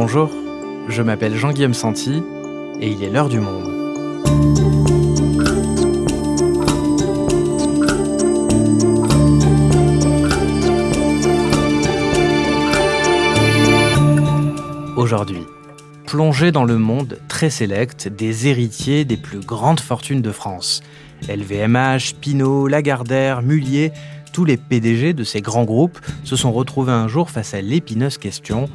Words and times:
Bonjour, 0.00 0.30
je 0.88 1.02
m'appelle 1.02 1.34
Jean-Guillaume 1.34 1.74
Santi 1.74 2.22
et 2.80 2.88
il 2.88 3.02
est 3.02 3.10
l'heure 3.10 3.28
du 3.28 3.40
monde. 3.40 3.66
Aujourd'hui, 14.96 15.42
plongez 16.06 16.52
dans 16.52 16.62
le 16.62 16.78
monde 16.78 17.18
très 17.26 17.50
sélect 17.50 18.06
des 18.06 18.46
héritiers 18.46 19.04
des 19.04 19.16
plus 19.16 19.40
grandes 19.40 19.80
fortunes 19.80 20.22
de 20.22 20.30
France. 20.30 20.80
LVMH, 21.28 22.14
Pinault, 22.20 22.68
Lagardère, 22.68 23.42
Mullier, 23.42 23.90
tous 24.32 24.44
les 24.44 24.58
PDG 24.58 25.12
de 25.12 25.24
ces 25.24 25.40
grands 25.40 25.64
groupes 25.64 25.98
se 26.22 26.36
sont 26.36 26.52
retrouvés 26.52 26.92
un 26.92 27.08
jour 27.08 27.30
face 27.30 27.52
à 27.54 27.60
l'épineuse 27.60 28.16
question 28.16 28.68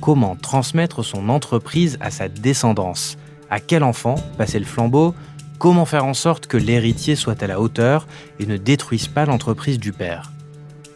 comment 0.00 0.36
transmettre 0.36 1.04
son 1.04 1.28
entreprise 1.28 1.98
à 2.00 2.10
sa 2.10 2.28
descendance 2.28 3.16
À 3.50 3.60
quel 3.60 3.82
enfant 3.82 4.14
passer 4.38 4.58
le 4.58 4.64
flambeau? 4.64 5.14
Comment 5.58 5.84
faire 5.84 6.06
en 6.06 6.14
sorte 6.14 6.46
que 6.46 6.56
l'héritier 6.56 7.16
soit 7.16 7.42
à 7.42 7.46
la 7.46 7.60
hauteur 7.60 8.06
et 8.38 8.46
ne 8.46 8.56
détruise 8.56 9.08
pas 9.08 9.26
l'entreprise 9.26 9.78
du 9.78 9.92
père? 9.92 10.32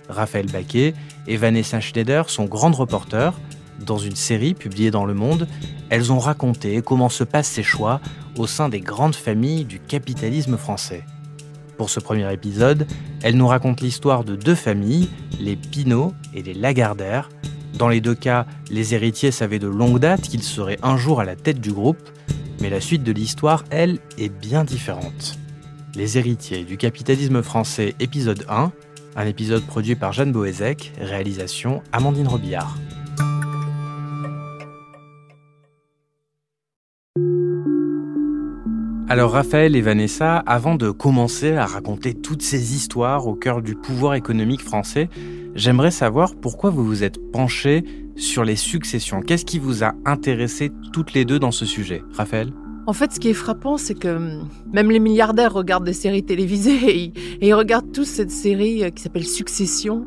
Raphaël 0.08 0.46
Baquet 0.50 0.94
et 1.26 1.36
Vanessa 1.36 1.80
Schneider 1.80 2.30
sont 2.30 2.46
grandes 2.46 2.74
reporters. 2.74 3.34
Dans 3.80 3.98
une 3.98 4.16
série 4.16 4.54
publiée 4.54 4.90
dans 4.90 5.04
Le 5.04 5.14
Monde, 5.14 5.48
elles 5.90 6.12
ont 6.12 6.18
raconté 6.18 6.80
comment 6.80 7.08
se 7.08 7.24
passent 7.24 7.48
ces 7.48 7.62
choix 7.62 8.00
au 8.36 8.46
sein 8.46 8.68
des 8.68 8.80
grandes 8.80 9.16
familles 9.16 9.64
du 9.64 9.80
capitalisme 9.80 10.56
français. 10.56 11.04
Pour 11.76 11.90
ce 11.90 12.00
premier 12.00 12.32
épisode, 12.32 12.86
elles 13.22 13.36
nous 13.36 13.48
racontent 13.48 13.82
l'histoire 13.82 14.24
de 14.24 14.36
deux 14.36 14.54
familles, 14.54 15.08
les 15.40 15.56
Pinault 15.56 16.14
et 16.32 16.42
les 16.42 16.54
Lagardère, 16.54 17.28
dans 17.78 17.88
les 17.88 18.00
deux 18.00 18.14
cas, 18.14 18.46
les 18.70 18.94
héritiers 18.94 19.32
savaient 19.32 19.58
de 19.58 19.66
longue 19.66 19.98
date 19.98 20.22
qu'ils 20.22 20.42
seraient 20.42 20.78
un 20.82 20.96
jour 20.96 21.20
à 21.20 21.24
la 21.24 21.34
tête 21.34 21.60
du 21.60 21.72
groupe, 21.72 22.08
mais 22.60 22.70
la 22.70 22.80
suite 22.80 23.02
de 23.02 23.12
l'histoire, 23.12 23.64
elle, 23.70 23.98
est 24.16 24.28
bien 24.28 24.64
différente. 24.64 25.38
Les 25.96 26.16
héritiers 26.18 26.64
du 26.64 26.76
capitalisme 26.76 27.42
français, 27.42 27.94
épisode 27.98 28.44
1, 28.48 28.72
un 29.16 29.26
épisode 29.26 29.64
produit 29.64 29.96
par 29.96 30.12
Jeanne 30.12 30.32
Boézek, 30.32 30.92
réalisation 31.00 31.82
Amandine 31.92 32.28
Robillard. 32.28 32.76
Alors 39.14 39.30
Raphaël 39.30 39.76
et 39.76 39.80
Vanessa, 39.80 40.38
avant 40.38 40.74
de 40.74 40.90
commencer 40.90 41.52
à 41.52 41.66
raconter 41.66 42.14
toutes 42.14 42.42
ces 42.42 42.74
histoires 42.74 43.28
au 43.28 43.36
cœur 43.36 43.62
du 43.62 43.76
pouvoir 43.76 44.14
économique 44.14 44.60
français, 44.60 45.08
j'aimerais 45.54 45.92
savoir 45.92 46.34
pourquoi 46.34 46.70
vous 46.70 46.84
vous 46.84 47.04
êtes 47.04 47.20
penchés 47.30 47.84
sur 48.16 48.42
les 48.42 48.56
successions. 48.56 49.20
Qu'est-ce 49.20 49.44
qui 49.44 49.60
vous 49.60 49.84
a 49.84 49.92
intéressé 50.04 50.72
toutes 50.92 51.12
les 51.12 51.24
deux 51.24 51.38
dans 51.38 51.52
ce 51.52 51.64
sujet 51.64 52.02
Raphaël? 52.12 52.52
En 52.88 52.92
fait, 52.92 53.12
ce 53.12 53.20
qui 53.20 53.28
est 53.28 53.34
frappant, 53.34 53.76
c'est 53.76 53.94
que 53.94 54.16
hum, 54.16 54.48
même 54.72 54.90
les 54.90 54.98
milliardaires 54.98 55.52
regardent 55.52 55.86
des 55.86 55.92
séries 55.92 56.24
télévisées 56.24 56.98
et, 57.04 57.12
ils 57.40 57.54
regardent 57.54 57.92
tous 57.92 58.06
cette 58.06 58.32
série 58.32 58.82
euh, 58.82 58.90
qui 58.90 59.00
s'appelle 59.00 59.26
Succession 59.26 60.06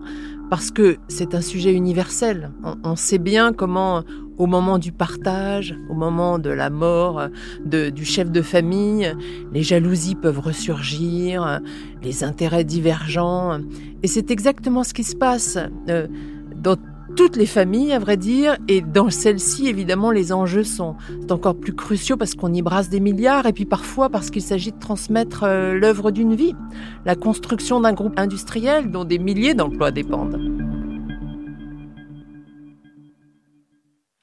parce 0.49 0.69
que 0.69 0.97
c'est 1.07 1.33
un 1.33 1.41
sujet 1.41 1.73
universel. 1.73 2.51
On, 2.83 2.95
sait 2.97 3.17
bien 3.17 3.53
comment, 3.53 4.03
au 4.37 4.45
moment 4.45 4.77
du 4.77 4.91
partage, 4.91 5.75
au 5.89 5.93
moment 5.93 6.39
de 6.39 6.49
la 6.49 6.69
mort 6.69 7.27
du 7.65 8.05
chef 8.05 8.31
de 8.31 8.41
famille, 8.41 9.11
les 9.53 9.63
jalousies 9.63 10.15
peuvent 10.15 10.39
ressurgir, 10.39 11.61
les 12.03 12.23
intérêts 12.23 12.63
divergents. 12.63 13.59
Et 14.03 14.07
c'est 14.07 14.31
exactement 14.31 14.83
ce 14.83 14.93
qui 14.93 15.03
se 15.03 15.15
passe 15.15 15.57
euh, 15.89 16.07
dans 16.55 16.75
toutes 17.15 17.35
les 17.35 17.47
familles, 17.47 17.93
à 17.93 17.99
vrai 17.99 18.15
dire, 18.15 18.57
et 18.67 18.81
dans 18.81 19.09
celle-ci, 19.09 19.67
évidemment, 19.67 20.11
les 20.11 20.31
enjeux 20.31 20.63
sont 20.63 20.95
encore 21.31 21.55
plus 21.55 21.73
cruciaux 21.73 22.15
parce 22.15 22.35
qu'on 22.35 22.53
y 22.53 22.61
brasse 22.61 22.89
des 22.89 22.99
milliards, 22.99 23.47
et 23.47 23.53
puis 23.53 23.65
parfois 23.65 24.09
parce 24.09 24.29
qu'il 24.29 24.43
s'agit 24.43 24.71
de 24.71 24.79
transmettre 24.79 25.43
euh, 25.43 25.73
l'œuvre 25.73 26.11
d'une 26.11 26.35
vie, 26.35 26.53
la 27.05 27.15
construction 27.15 27.79
d'un 27.79 27.93
groupe 27.93 28.19
industriel 28.19 28.91
dont 28.91 29.03
des 29.03 29.17
milliers 29.17 29.55
d'emplois 29.55 29.91
dépendent. 29.91 30.39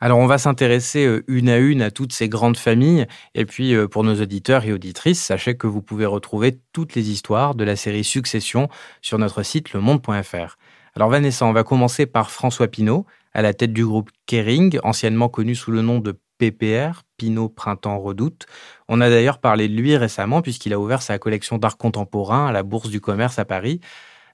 Alors 0.04 0.18
on 0.18 0.26
va 0.26 0.36
s'intéresser 0.36 1.06
euh, 1.06 1.24
une 1.28 1.48
à 1.48 1.56
une 1.56 1.80
à 1.80 1.90
toutes 1.90 2.12
ces 2.12 2.28
grandes 2.28 2.58
familles, 2.58 3.06
et 3.34 3.46
puis 3.46 3.74
euh, 3.74 3.88
pour 3.88 4.04
nos 4.04 4.20
auditeurs 4.20 4.66
et 4.66 4.72
auditrices, 4.74 5.24
sachez 5.24 5.56
que 5.56 5.66
vous 5.66 5.80
pouvez 5.80 6.04
retrouver 6.04 6.60
toutes 6.74 6.94
les 6.94 7.08
histoires 7.08 7.54
de 7.54 7.64
la 7.64 7.74
série 7.74 8.04
Succession 8.04 8.68
sur 9.00 9.18
notre 9.18 9.42
site 9.42 9.72
lemonde.fr. 9.72 10.58
Alors 10.94 11.08
Vanessa, 11.08 11.46
on 11.46 11.54
va 11.54 11.64
commencer 11.64 12.04
par 12.04 12.30
François 12.30 12.68
Pinault, 12.68 13.06
à 13.32 13.40
la 13.40 13.54
tête 13.54 13.72
du 13.72 13.86
groupe 13.86 14.10
Kering, 14.26 14.78
anciennement 14.82 15.30
connu 15.30 15.54
sous 15.54 15.70
le 15.70 15.80
nom 15.80 16.00
de 16.00 16.18
PPR, 16.36 17.00
Pinault 17.16 17.48
Printemps 17.48 17.98
Redoute. 17.98 18.44
On 18.88 19.00
a 19.00 19.08
d'ailleurs 19.08 19.38
parlé 19.38 19.68
de 19.70 19.74
lui 19.74 19.96
récemment 19.96 20.42
puisqu'il 20.42 20.74
a 20.74 20.78
ouvert 20.78 21.00
sa 21.00 21.18
collection 21.18 21.56
d'art 21.56 21.78
contemporain 21.78 22.46
à 22.46 22.52
la 22.52 22.62
Bourse 22.62 22.90
du 22.90 23.00
Commerce 23.00 23.38
à 23.38 23.46
Paris. 23.46 23.80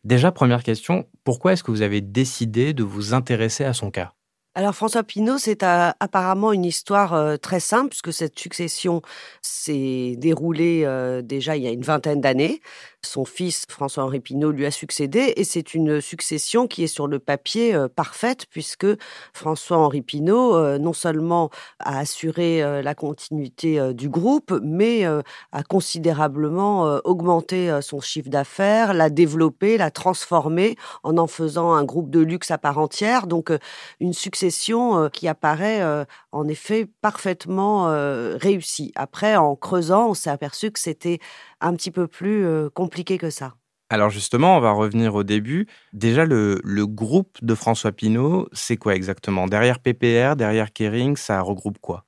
Déjà, 0.02 0.32
première 0.32 0.64
question, 0.64 1.06
pourquoi 1.22 1.52
est-ce 1.52 1.62
que 1.62 1.70
vous 1.70 1.82
avez 1.82 2.00
décidé 2.00 2.72
de 2.72 2.82
vous 2.82 3.14
intéresser 3.14 3.62
à 3.62 3.72
son 3.72 3.92
cas? 3.92 4.14
Alors 4.56 4.74
François 4.74 5.04
Pinault, 5.04 5.38
c'est 5.38 5.62
euh, 5.62 5.90
apparemment 6.00 6.52
une 6.52 6.64
histoire 6.64 7.14
euh, 7.14 7.36
très 7.36 7.60
simple, 7.60 7.90
puisque 7.90 8.12
cette 8.12 8.36
succession 8.36 9.00
s'est 9.42 10.16
déroulée 10.18 10.82
euh, 10.84 11.22
déjà 11.22 11.56
il 11.56 11.62
y 11.62 11.68
a 11.68 11.70
une 11.70 11.82
vingtaine 11.82 12.20
d'années. 12.20 12.60
Son 13.02 13.24
fils, 13.24 13.64
François-Henri 13.70 14.18
Pinault, 14.18 14.50
lui 14.50 14.66
a 14.66 14.72
succédé 14.72 15.34
et 15.36 15.44
c'est 15.44 15.72
une 15.72 16.00
succession 16.00 16.66
qui 16.66 16.82
est 16.82 16.88
sur 16.88 17.06
le 17.06 17.18
papier 17.18 17.74
parfaite 17.96 18.44
puisque 18.50 18.86
François-Henri 19.32 20.02
Pinault 20.02 20.76
non 20.76 20.92
seulement 20.92 21.48
a 21.78 21.98
assuré 21.98 22.60
la 22.82 22.94
continuité 22.94 23.94
du 23.94 24.10
groupe, 24.10 24.52
mais 24.62 25.06
a 25.06 25.62
considérablement 25.62 27.00
augmenté 27.04 27.74
son 27.80 28.02
chiffre 28.02 28.28
d'affaires, 28.28 28.92
l'a 28.92 29.08
développé, 29.08 29.78
l'a 29.78 29.90
transformé 29.90 30.76
en 31.02 31.16
en 31.16 31.26
faisant 31.26 31.72
un 31.72 31.84
groupe 31.84 32.10
de 32.10 32.20
luxe 32.20 32.50
à 32.50 32.58
part 32.58 32.76
entière. 32.76 33.26
Donc 33.26 33.50
une 33.98 34.12
succession 34.12 34.39
qui 35.12 35.28
apparaît 35.28 35.82
en 36.32 36.48
effet 36.48 36.88
parfaitement 37.00 37.86
réussie. 38.38 38.92
Après, 38.94 39.36
en 39.36 39.56
creusant, 39.56 40.10
on 40.10 40.14
s'est 40.14 40.30
aperçu 40.30 40.70
que 40.70 40.78
c'était 40.78 41.18
un 41.60 41.74
petit 41.74 41.90
peu 41.90 42.06
plus 42.06 42.46
compliqué 42.74 43.18
que 43.18 43.30
ça. 43.30 43.54
Alors 43.92 44.08
justement, 44.10 44.56
on 44.56 44.60
va 44.60 44.70
revenir 44.70 45.16
au 45.16 45.24
début. 45.24 45.66
Déjà, 45.92 46.24
le, 46.24 46.60
le 46.62 46.86
groupe 46.86 47.38
de 47.42 47.54
François 47.56 47.90
Pinault, 47.90 48.48
c'est 48.52 48.76
quoi 48.76 48.94
exactement? 48.94 49.48
Derrière 49.48 49.80
PPR, 49.80 50.36
derrière 50.36 50.72
Kering, 50.72 51.16
ça 51.16 51.40
regroupe 51.40 51.78
quoi? 51.80 52.04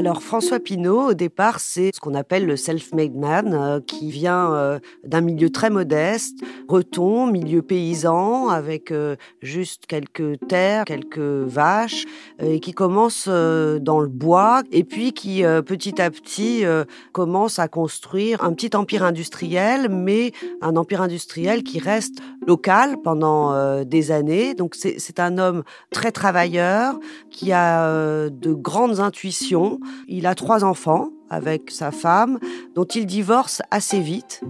Alors 0.00 0.22
François 0.22 0.60
Pinault, 0.60 1.10
au 1.10 1.12
départ, 1.12 1.60
c'est 1.60 1.90
ce 1.94 2.00
qu'on 2.00 2.14
appelle 2.14 2.46
le 2.46 2.56
self-made 2.56 3.14
man, 3.14 3.52
euh, 3.52 3.80
qui 3.80 4.10
vient 4.10 4.54
euh, 4.54 4.78
d'un 5.04 5.20
milieu 5.20 5.50
très 5.50 5.68
modeste, 5.68 6.38
breton, 6.66 7.26
milieu 7.26 7.60
paysan, 7.60 8.48
avec 8.48 8.92
euh, 8.92 9.16
juste 9.42 9.84
quelques 9.84 10.38
terres, 10.48 10.86
quelques 10.86 11.18
vaches, 11.18 12.06
et 12.42 12.60
qui 12.60 12.72
commence 12.72 13.28
dans 13.28 14.00
le 14.00 14.08
bois, 14.08 14.62
et 14.72 14.84
puis 14.84 15.12
qui 15.12 15.42
petit 15.42 16.00
à 16.00 16.10
petit 16.10 16.64
commence 17.12 17.58
à 17.58 17.68
construire 17.68 18.42
un 18.42 18.54
petit 18.54 18.74
empire 18.74 19.04
industriel, 19.04 19.88
mais 19.90 20.32
un 20.62 20.76
empire 20.76 21.02
industriel 21.02 21.62
qui 21.62 21.78
reste 21.78 22.20
local 22.46 22.96
pendant 23.02 23.84
des 23.84 24.10
années. 24.10 24.54
Donc 24.54 24.74
c'est 24.74 25.20
un 25.20 25.36
homme 25.36 25.62
très 25.90 26.12
travailleur, 26.12 26.98
qui 27.30 27.52
a 27.52 28.30
de 28.30 28.52
grandes 28.54 29.00
intuitions 29.00 29.78
il 30.08 30.26
a 30.26 30.34
trois 30.34 30.64
enfants 30.64 31.10
avec 31.30 31.70
sa 31.70 31.92
femme, 31.92 32.38
dont 32.74 32.84
il 32.84 33.06
divorce 33.06 33.62
assez 33.70 34.00
vite. 34.00 34.42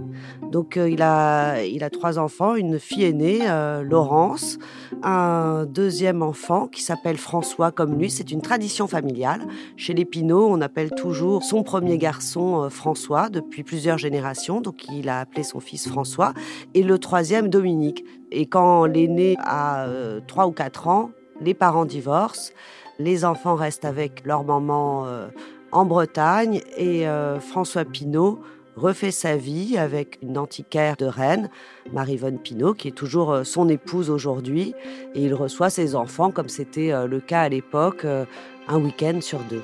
Donc 0.50 0.76
euh, 0.76 0.88
il, 0.88 1.02
a, 1.02 1.62
il 1.62 1.84
a 1.84 1.90
trois 1.90 2.18
enfants, 2.18 2.54
une 2.54 2.78
fille 2.78 3.04
aînée, 3.04 3.40
euh, 3.42 3.82
Laurence, 3.82 4.58
un 5.02 5.66
deuxième 5.66 6.22
enfant 6.22 6.66
qui 6.66 6.82
s'appelle 6.82 7.18
François 7.18 7.70
comme 7.70 7.98
lui. 7.98 8.10
C'est 8.10 8.30
une 8.30 8.40
tradition 8.40 8.86
familiale. 8.86 9.46
Chez 9.76 9.92
les 9.92 10.06
Pinault, 10.06 10.48
on 10.50 10.62
appelle 10.62 10.90
toujours 10.90 11.42
son 11.42 11.62
premier 11.62 11.98
garçon 11.98 12.62
euh, 12.62 12.68
François 12.70 13.28
depuis 13.28 13.62
plusieurs 13.62 13.98
générations. 13.98 14.62
Donc 14.62 14.86
il 14.90 15.10
a 15.10 15.20
appelé 15.20 15.42
son 15.42 15.60
fils 15.60 15.86
François. 15.86 16.32
Et 16.72 16.82
le 16.82 16.98
troisième, 16.98 17.48
Dominique. 17.48 18.04
Et 18.32 18.46
quand 18.46 18.86
l'aîné 18.86 19.36
a 19.40 19.86
trois 20.26 20.46
ou 20.46 20.52
quatre 20.52 20.88
ans, 20.88 21.10
les 21.40 21.54
parents 21.54 21.84
divorcent. 21.84 22.52
Les 23.00 23.24
enfants 23.24 23.54
restent 23.54 23.86
avec 23.86 24.26
leur 24.26 24.44
maman 24.44 25.06
euh, 25.06 25.28
en 25.72 25.86
Bretagne 25.86 26.60
et 26.76 27.08
euh, 27.08 27.40
François 27.40 27.86
Pinault 27.86 28.42
refait 28.76 29.10
sa 29.10 29.38
vie 29.38 29.78
avec 29.78 30.18
une 30.20 30.36
antiquaire 30.36 30.98
de 30.98 31.06
Rennes, 31.06 31.48
Marie-Vonne 31.94 32.38
Pinault, 32.38 32.74
qui 32.74 32.88
est 32.88 32.94
toujours 32.94 33.32
euh, 33.32 33.42
son 33.42 33.70
épouse 33.70 34.10
aujourd'hui. 34.10 34.74
Et 35.14 35.24
il 35.24 35.32
reçoit 35.32 35.70
ses 35.70 35.96
enfants, 35.96 36.30
comme 36.30 36.50
c'était 36.50 36.92
le 37.06 37.20
cas 37.20 37.40
à 37.40 37.48
l'époque, 37.48 38.04
un 38.04 38.78
week-end 38.78 39.20
sur 39.22 39.38
deux. 39.44 39.62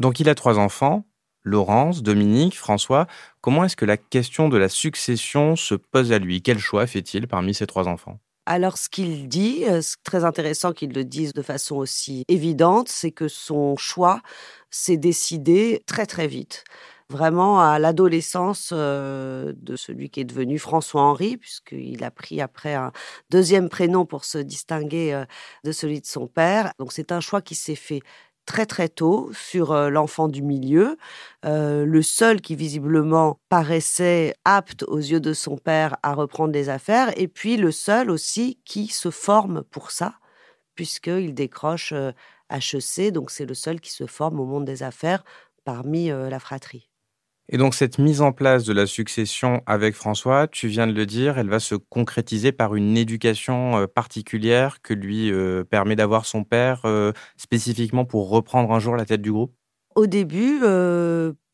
Donc 0.00 0.18
il 0.18 0.28
a 0.28 0.34
trois 0.34 0.58
enfants, 0.58 1.04
Laurence, 1.44 2.02
Dominique, 2.02 2.58
François. 2.58 3.06
Comment 3.40 3.62
est-ce 3.62 3.76
que 3.76 3.84
la 3.84 3.96
question 3.96 4.48
de 4.48 4.56
la 4.56 4.68
succession 4.68 5.54
se 5.54 5.76
pose 5.76 6.10
à 6.10 6.18
lui? 6.18 6.42
Quel 6.42 6.58
choix 6.58 6.84
fait-il 6.88 7.28
parmi 7.28 7.54
ses 7.54 7.68
trois 7.68 7.86
enfants? 7.86 8.18
Alors, 8.46 8.78
ce 8.78 8.88
qu'il 8.88 9.28
dit, 9.28 9.64
euh, 9.66 9.80
c'est 9.82 10.02
très 10.04 10.24
intéressant 10.24 10.72
qu'il 10.72 10.92
le 10.92 11.04
dise 11.04 11.32
de 11.32 11.42
façon 11.42 11.76
aussi 11.76 12.24
évidente, 12.28 12.88
c'est 12.88 13.10
que 13.10 13.26
son 13.28 13.76
choix 13.76 14.22
s'est 14.70 14.96
décidé 14.96 15.82
très 15.86 16.06
très 16.06 16.28
vite 16.28 16.64
vraiment 17.08 17.60
à 17.60 17.78
l'adolescence 17.78 18.70
euh, 18.72 19.52
de 19.56 19.76
celui 19.76 20.10
qui 20.10 20.20
est 20.20 20.24
devenu 20.24 20.58
François-Henri, 20.58 21.36
puisqu'il 21.36 22.02
a 22.02 22.10
pris 22.10 22.40
après 22.40 22.74
un 22.74 22.92
deuxième 23.30 23.68
prénom 23.68 24.06
pour 24.06 24.24
se 24.24 24.38
distinguer 24.38 25.12
euh, 25.12 25.24
de 25.64 25.72
celui 25.72 26.00
de 26.00 26.06
son 26.06 26.26
père. 26.26 26.72
Donc 26.78 26.92
c'est 26.92 27.12
un 27.12 27.20
choix 27.20 27.42
qui 27.42 27.54
s'est 27.54 27.76
fait 27.76 28.00
très 28.46 28.66
très 28.66 28.88
tôt 28.88 29.30
sur 29.32 29.72
euh, 29.72 29.90
l'enfant 29.90 30.28
du 30.28 30.42
milieu, 30.42 30.96
le 31.44 32.02
seul 32.02 32.40
qui 32.40 32.56
visiblement 32.56 33.38
paraissait 33.48 34.34
apte 34.44 34.82
aux 34.84 34.98
yeux 34.98 35.20
de 35.20 35.32
son 35.32 35.56
père 35.58 35.96
à 36.02 36.14
reprendre 36.14 36.52
les 36.52 36.68
affaires, 36.68 37.12
et 37.16 37.28
puis 37.28 37.56
le 37.56 37.70
seul 37.70 38.10
aussi 38.10 38.58
qui 38.64 38.88
se 38.88 39.10
forme 39.10 39.62
pour 39.62 39.92
ça, 39.92 40.14
puisqu'il 40.74 41.34
décroche 41.34 41.92
HEC, 42.50 43.12
donc 43.12 43.30
c'est 43.30 43.46
le 43.46 43.54
seul 43.54 43.80
qui 43.80 43.92
se 43.92 44.06
forme 44.06 44.40
au 44.40 44.44
monde 44.44 44.64
des 44.64 44.82
affaires 44.82 45.24
parmi 45.64 46.08
la 46.08 46.40
fratrie. 46.40 46.90
Et 47.48 47.58
donc 47.58 47.74
cette 47.74 47.98
mise 47.98 48.22
en 48.22 48.32
place 48.32 48.64
de 48.64 48.72
la 48.72 48.86
succession 48.86 49.62
avec 49.66 49.94
François, 49.94 50.48
tu 50.48 50.66
viens 50.66 50.88
de 50.88 50.92
le 50.92 51.06
dire, 51.06 51.38
elle 51.38 51.48
va 51.48 51.60
se 51.60 51.76
concrétiser 51.76 52.50
par 52.50 52.74
une 52.74 52.96
éducation 52.96 53.78
euh, 53.78 53.86
particulière 53.86 54.82
que 54.82 54.92
lui 54.92 55.30
euh, 55.30 55.62
permet 55.62 55.94
d'avoir 55.94 56.26
son 56.26 56.42
père 56.42 56.82
euh, 56.86 57.12
spécifiquement 57.36 58.04
pour 58.04 58.30
reprendre 58.30 58.72
un 58.72 58.80
jour 58.80 58.96
la 58.96 59.04
tête 59.04 59.22
du 59.22 59.30
groupe? 59.30 59.54
Au 59.94 60.06
début, 60.06 60.58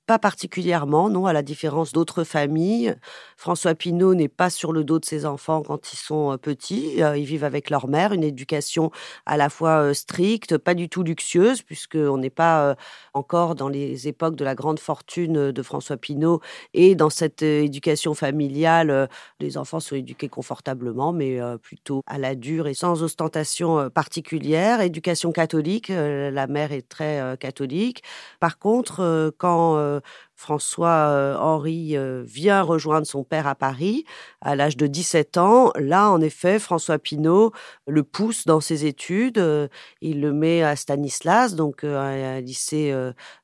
pas 0.07 0.19
particulièrement, 0.19 1.09
non, 1.09 1.27
à 1.27 1.33
la 1.33 1.43
différence 1.43 1.93
d'autres 1.93 2.25
familles. 2.25 2.95
François 3.37 3.75
Pinault 3.75 4.15
n'est 4.15 4.29
pas 4.29 4.51
sur 4.51 4.73
le 4.73 4.83
dos 4.85 4.99
de 4.99 5.05
ses 5.05 5.27
enfants 5.27 5.63
quand 5.63 5.93
ils 5.93 5.97
sont 5.97 6.33
euh, 6.33 6.37
petits. 6.37 7.03
Euh, 7.03 7.17
ils 7.17 7.25
vivent 7.25 7.45
avec 7.45 7.71
leur 7.71 7.87
mère, 7.89 8.13
une 8.13 8.25
éducation 8.25 8.91
à 9.27 9.37
la 9.37 9.49
fois 9.49 9.83
euh, 9.83 9.95
stricte, 9.95 10.59
pas 10.59 10.75
du 10.75 10.89
tout 10.89 11.03
luxueuse, 11.05 11.63
puisqu'on 11.63 12.19
n'est 12.19 12.31
pas 12.31 12.77
encore 13.15 13.55
dans 13.55 13.69
les 13.69 14.09
époques 14.09 14.37
de 14.37 14.45
la 14.45 14.55
grande 14.55 14.79
fortune 14.79 15.53
de 15.53 15.63
François 15.63 15.97
Pinault. 15.97 16.41
Et 16.75 16.95
dans 16.95 17.11
cette 17.11 17.43
éducation 17.43 18.15
familiale, 18.15 19.09
les 19.41 19.57
enfants 19.57 19.81
sont 19.81 19.97
éduqués 19.97 20.29
confortablement, 20.29 21.13
mais 21.13 21.39
plutôt 21.63 22.03
à 22.07 22.19
la 22.19 22.35
dure 22.35 22.67
et 22.67 22.75
sans 22.75 23.03
ostentation 23.03 23.91
particulière. 23.91 24.81
Éducation 24.81 25.33
catholique, 25.33 25.89
la 25.89 26.47
mère 26.47 26.73
est 26.73 26.89
très 26.89 27.37
catholique. 27.39 28.03
Par 28.41 28.59
contre, 28.59 29.33
quand 29.39 29.92
euh, 29.93 30.01
François-Henri 30.43 31.97
euh, 31.97 32.25
vient 32.27 32.63
rejoindre 32.63 33.07
son 33.07 33.23
père 33.23 33.47
à 33.47 33.55
Paris 33.55 34.05
à 34.41 34.57
l'âge 34.57 34.77
de 34.77 34.89
17 34.89 35.39
ans. 35.39 35.71
Là, 35.77 36.11
en 36.11 36.21
effet, 36.21 36.59
François 36.59 36.99
Pinault 36.99 37.53
le 37.87 38.03
pousse 38.03 38.45
dans 38.45 38.61
ses 38.61 38.85
études. 38.85 39.39
Euh, 39.39 39.69
il 40.01 40.21
le 40.21 40.33
met 40.33 40.65
à 40.65 40.75
Stanislas, 40.75 41.55
donc 41.55 41.85
euh, 41.85 42.39
un 42.39 42.41
lycée 42.41 42.93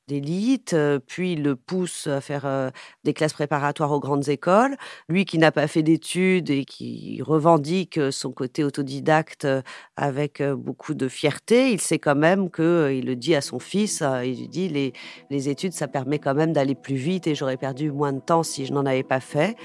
d'élite, 0.09 0.75
puis 1.05 1.33
il 1.33 1.43
le 1.43 1.55
pousse 1.55 2.07
à 2.07 2.19
faire 2.19 2.71
des 3.03 3.13
classes 3.13 3.33
préparatoires 3.33 3.91
aux 3.91 3.99
grandes 3.99 4.27
écoles. 4.27 4.75
Lui 5.07 5.23
qui 5.23 5.37
n'a 5.37 5.51
pas 5.51 5.67
fait 5.67 5.83
d'études 5.83 6.49
et 6.49 6.65
qui 6.65 7.21
revendique 7.21 7.99
son 8.11 8.31
côté 8.31 8.63
autodidacte 8.63 9.47
avec 9.95 10.41
beaucoup 10.41 10.95
de 10.95 11.07
fierté, 11.07 11.71
il 11.71 11.79
sait 11.79 11.99
quand 11.99 12.15
même 12.15 12.49
que, 12.49 12.91
il 12.91 13.05
le 13.05 13.15
dit 13.15 13.35
à 13.35 13.41
son 13.41 13.59
fils, 13.59 14.03
il 14.23 14.39
lui 14.39 14.47
dit 14.47 14.67
les, 14.67 14.93
les 15.29 15.49
études, 15.49 15.73
ça 15.73 15.87
permet 15.87 16.17
quand 16.17 16.33
même 16.33 16.53
d'aller 16.53 16.75
plus 16.75 16.88
vite 16.95 17.27
et 17.27 17.35
j'aurais 17.35 17.57
perdu 17.57 17.91
moins 17.91 18.13
de 18.13 18.19
temps 18.19 18.43
si 18.43 18.65
je 18.65 18.73
n'en 18.73 18.85
avais 18.85 19.03
pas 19.03 19.19
fait. 19.19 19.55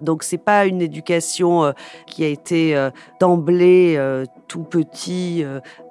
Donc 0.00 0.22
c'est 0.22 0.38
pas 0.38 0.66
une 0.66 0.80
éducation 0.80 1.74
qui 2.06 2.24
a 2.24 2.28
été 2.28 2.88
d'emblée 3.20 4.00
tout 4.48 4.62
petit, 4.62 5.44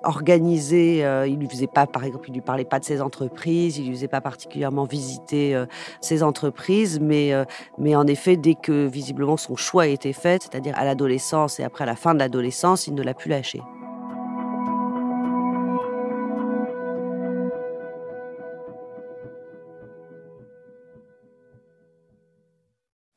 organisée. 0.03 1.05
il 1.27 1.37
lui 1.37 1.47
faisait 1.47 1.67
pas, 1.67 1.85
par 1.85 2.03
exemple, 2.03 2.29
il 2.29 2.33
lui 2.33 2.41
parlait 2.41 2.65
pas 2.65 2.79
de 2.79 2.85
ses 2.85 3.01
entreprises, 3.01 3.77
il 3.77 3.85
lui 3.87 3.95
faisait 3.95 4.07
pas 4.07 4.21
particulièrement 4.21 4.85
visiter 4.85 5.63
ses 6.01 6.23
entreprises, 6.23 6.99
mais 6.99 7.33
mais 7.77 7.95
en 7.95 8.07
effet, 8.07 8.35
dès 8.35 8.55
que 8.55 8.87
visiblement 8.87 9.37
son 9.37 9.55
choix 9.55 9.83
a 9.83 9.87
été 9.87 10.13
fait, 10.13 10.43
c'est-à-dire 10.43 10.75
à 10.77 10.85
l'adolescence 10.85 11.59
et 11.59 11.63
après 11.63 11.83
à 11.83 11.87
la 11.87 11.95
fin 11.95 12.13
de 12.13 12.19
l'adolescence, 12.19 12.87
il 12.87 12.95
ne 12.95 13.03
l'a 13.03 13.13
plus 13.13 13.29
lâché. 13.29 13.61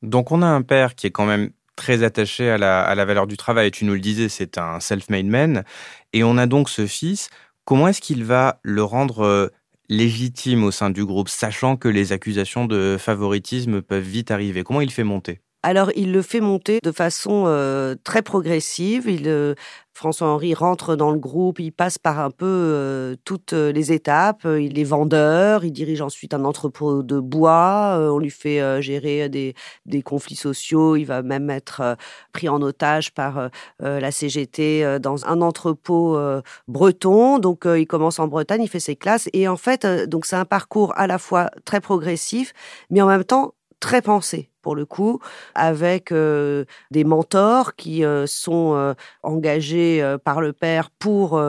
Donc 0.03 0.31
on 0.31 0.41
a 0.41 0.47
un 0.47 0.61
père 0.61 0.95
qui 0.95 1.07
est 1.07 1.11
quand 1.11 1.25
même 1.25 1.51
très 1.75 2.03
attaché 2.03 2.49
à 2.49 2.57
la, 2.57 3.05
valeur 3.05 3.25
du 3.25 3.37
travail. 3.37 3.71
Tu 3.71 3.85
nous 3.85 3.93
le 3.93 3.99
disais, 3.99 4.29
c'est 4.29 4.57
un 4.57 4.79
self-made 4.79 5.25
man. 5.25 5.63
Et 6.11 6.23
on 6.23 6.37
a 6.37 6.45
donc 6.45 6.69
ce 6.69 6.85
fils. 6.85 7.29
Comment 7.65 7.87
est-ce 7.87 8.01
qu'il 8.01 8.23
va 8.23 8.59
le 8.61 8.83
rendre 8.83 9.21
euh, 9.21 9.47
légitime 9.89 10.63
au 10.63 10.71
sein 10.71 10.89
du 10.89 11.05
groupe, 11.05 11.29
sachant 11.29 11.77
que 11.77 11.87
les 11.87 12.11
accusations 12.11 12.65
de 12.65 12.97
favoritisme 12.99 13.81
peuvent 13.81 14.03
vite 14.03 14.31
arriver? 14.31 14.63
Comment 14.63 14.81
il 14.81 14.91
fait 14.91 15.05
monter? 15.05 15.39
Alors, 15.65 15.91
il 15.95 16.11
le 16.11 16.21
fait 16.21 16.41
monter 16.41 16.79
de 16.83 16.91
façon 16.91 17.45
euh, 17.47 17.95
très 18.03 18.21
progressive. 18.21 19.07
Il, 19.07 19.29
euh, 19.29 19.55
François-Henri 19.93 20.53
rentre 20.53 20.95
dans 20.95 21.11
le 21.11 21.19
groupe, 21.19 21.59
il 21.59 21.71
passe 21.71 21.97
par 21.97 22.19
un 22.19 22.31
peu 22.31 22.45
euh, 22.45 23.15
toutes 23.25 23.53
les 23.53 23.91
étapes. 23.91 24.45
Il 24.45 24.79
est 24.79 24.83
vendeur, 24.83 25.65
il 25.65 25.71
dirige 25.71 26.01
ensuite 26.01 26.33
un 26.33 26.45
entrepôt 26.45 27.03
de 27.03 27.19
bois. 27.19 27.97
on 27.99 28.19
lui 28.19 28.29
fait 28.29 28.81
gérer 28.81 29.29
des, 29.29 29.53
des, 29.85 30.01
conflits 30.01 30.35
sociaux. 30.35 30.95
Il 30.95 31.05
va 31.05 31.21
même 31.21 31.49
être 31.49 31.97
pris 32.31 32.49
en 32.49 32.61
otage 32.61 33.13
par 33.13 33.49
la 33.79 34.11
CGT 34.11 34.99
dans 34.99 35.25
un 35.25 35.41
entrepôt 35.41 36.17
breton. 36.67 37.39
Donc, 37.39 37.65
il 37.65 37.87
commence 37.87 38.19
en 38.19 38.27
Bretagne, 38.27 38.63
il 38.63 38.69
fait 38.69 38.79
ses 38.79 38.95
classes. 38.95 39.29
Et 39.33 39.47
en 39.47 39.57
fait, 39.57 39.85
donc 39.85 40.25
c'est 40.25 40.35
un 40.35 40.45
parcours 40.45 40.93
à 40.97 41.07
la 41.07 41.17
fois 41.17 41.49
très 41.65 41.81
progressif, 41.81 42.53
mais 42.89 43.01
en 43.01 43.07
même 43.07 43.23
temps 43.23 43.53
très 43.79 44.01
pensé 44.01 44.49
pour 44.63 44.75
le 44.75 44.85
coup, 44.85 45.19
avec 45.53 46.11
euh, 46.11 46.65
des 46.89 47.03
mentors 47.03 47.75
qui 47.75 48.03
euh, 48.03 48.25
sont 48.25 48.73
euh, 48.73 48.93
engagés 49.21 50.03
par 50.23 50.41
le 50.41 50.53
père 50.53 50.89
pour 50.89 51.39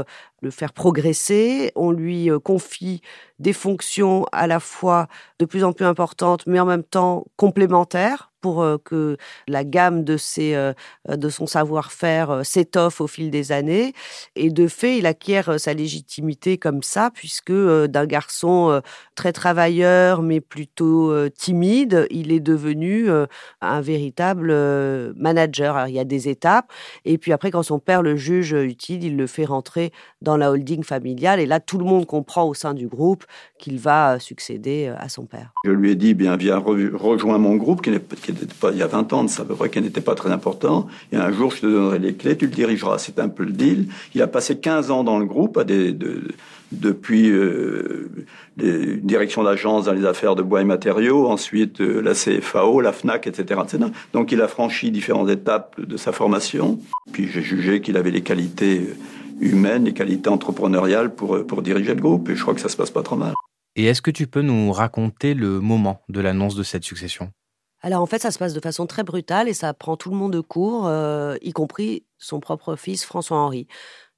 le 0.42 0.50
faire 0.50 0.72
progresser. 0.72 1.72
On 1.76 1.90
lui 1.92 2.28
confie 2.42 3.00
des 3.38 3.52
fonctions 3.52 4.26
à 4.32 4.46
la 4.46 4.60
fois 4.60 5.06
de 5.38 5.44
plus 5.44 5.64
en 5.64 5.72
plus 5.72 5.86
importantes, 5.86 6.46
mais 6.46 6.60
en 6.60 6.66
même 6.66 6.82
temps 6.82 7.24
complémentaires 7.36 8.32
pour 8.40 8.62
que 8.84 9.16
la 9.48 9.64
gamme 9.64 10.04
de, 10.04 10.18
ses, 10.18 10.72
de 11.08 11.28
son 11.30 11.46
savoir-faire 11.46 12.44
s'étoffe 12.44 13.00
au 13.00 13.06
fil 13.06 13.30
des 13.30 13.52
années. 13.52 13.94
Et 14.36 14.50
de 14.50 14.68
fait, 14.68 14.98
il 14.98 15.06
acquiert 15.06 15.58
sa 15.58 15.72
légitimité 15.72 16.58
comme 16.58 16.82
ça, 16.82 17.10
puisque 17.10 17.54
d'un 17.54 18.04
garçon 18.04 18.82
très 19.14 19.32
travailleur, 19.32 20.20
mais 20.20 20.42
plutôt 20.42 21.26
timide, 21.30 22.06
il 22.10 22.32
est 22.32 22.40
devenu 22.40 23.03
un 23.08 23.80
véritable 23.80 24.54
manager. 25.16 25.76
Alors, 25.76 25.88
il 25.88 25.94
y 25.94 25.98
a 25.98 26.04
des 26.04 26.28
étapes. 26.28 26.70
Et 27.04 27.18
puis 27.18 27.32
après, 27.32 27.50
quand 27.50 27.62
son 27.62 27.78
père 27.78 28.02
le 28.02 28.16
juge 28.16 28.52
utile, 28.52 29.04
il 29.04 29.16
le 29.16 29.26
fait 29.26 29.44
rentrer 29.44 29.92
dans 30.22 30.36
la 30.36 30.50
holding 30.50 30.82
familiale. 30.84 31.40
Et 31.40 31.46
là, 31.46 31.60
tout 31.60 31.78
le 31.78 31.84
monde 31.84 32.06
comprend 32.06 32.44
au 32.44 32.54
sein 32.54 32.74
du 32.74 32.88
groupe 32.88 33.24
qu'il 33.58 33.78
va 33.78 34.18
succéder 34.18 34.92
à 34.98 35.08
son 35.08 35.26
père. 35.26 35.52
Je 35.64 35.70
lui 35.70 35.90
ai 35.90 35.94
dit, 35.94 36.14
bien, 36.14 36.36
viens, 36.36 36.58
rejoins 36.58 37.38
mon 37.38 37.56
groupe, 37.56 37.82
qui 37.82 37.90
n'était 37.90 38.46
pas, 38.60 38.70
il 38.70 38.78
y 38.78 38.82
a 38.82 38.86
20 38.86 39.12
ans, 39.12 39.28
ça 39.28 39.42
à 39.42 39.44
peu 39.44 39.54
près, 39.54 39.70
qui 39.70 39.80
n'était 39.80 40.00
pas 40.00 40.14
très 40.14 40.30
important. 40.30 40.86
Et 41.12 41.16
un 41.16 41.32
jour, 41.32 41.50
je 41.50 41.60
te 41.60 41.66
donnerai 41.66 41.98
les 41.98 42.14
clés, 42.14 42.36
tu 42.36 42.46
le 42.46 42.52
dirigeras. 42.52 42.98
C'est 42.98 43.18
un 43.18 43.28
peu 43.28 43.44
le 43.44 43.52
deal. 43.52 43.88
Il 44.14 44.22
a 44.22 44.26
passé 44.26 44.58
15 44.58 44.90
ans 44.90 45.04
dans 45.04 45.18
le 45.18 45.26
groupe, 45.26 45.56
à 45.58 45.64
des, 45.64 45.96
depuis 46.80 47.30
euh, 47.30 48.10
une 48.60 49.00
direction 49.00 49.42
d'agence 49.42 49.86
dans 49.86 49.92
les 49.92 50.04
affaires 50.04 50.34
de 50.34 50.42
bois 50.42 50.60
et 50.60 50.64
matériaux, 50.64 51.28
ensuite 51.28 51.80
euh, 51.80 52.00
la 52.00 52.14
CFAO, 52.14 52.80
la 52.80 52.92
FNAC, 52.92 53.26
etc., 53.26 53.60
etc. 53.64 53.90
Donc 54.12 54.32
il 54.32 54.40
a 54.40 54.48
franchi 54.48 54.90
différentes 54.90 55.30
étapes 55.30 55.80
de 55.80 55.96
sa 55.96 56.12
formation. 56.12 56.78
Puis 57.12 57.28
j'ai 57.28 57.42
jugé 57.42 57.80
qu'il 57.80 57.96
avait 57.96 58.10
les 58.10 58.22
qualités 58.22 58.88
humaines, 59.40 59.84
les 59.84 59.94
qualités 59.94 60.28
entrepreneuriales 60.28 61.14
pour, 61.14 61.46
pour 61.46 61.62
diriger 61.62 61.94
le 61.94 62.00
groupe. 62.00 62.28
Et 62.28 62.36
je 62.36 62.42
crois 62.42 62.54
que 62.54 62.60
ça 62.60 62.68
se 62.68 62.76
passe 62.76 62.90
pas 62.90 63.02
trop 63.02 63.16
mal. 63.16 63.34
Et 63.76 63.86
est-ce 63.86 64.02
que 64.02 64.10
tu 64.10 64.26
peux 64.26 64.42
nous 64.42 64.72
raconter 64.72 65.34
le 65.34 65.60
moment 65.60 66.02
de 66.08 66.20
l'annonce 66.20 66.54
de 66.54 66.62
cette 66.62 66.84
succession? 66.84 67.30
Alors 67.84 68.00
en 68.00 68.06
fait, 68.06 68.22
ça 68.22 68.30
se 68.30 68.38
passe 68.38 68.54
de 68.54 68.60
façon 68.60 68.86
très 68.86 69.02
brutale 69.02 69.46
et 69.46 69.52
ça 69.52 69.74
prend 69.74 69.98
tout 69.98 70.08
le 70.08 70.16
monde 70.16 70.32
de 70.32 70.40
court, 70.40 70.86
euh, 70.86 71.36
y 71.42 71.52
compris 71.52 72.06
son 72.16 72.40
propre 72.40 72.76
fils 72.76 73.04
François-Henri. 73.04 73.66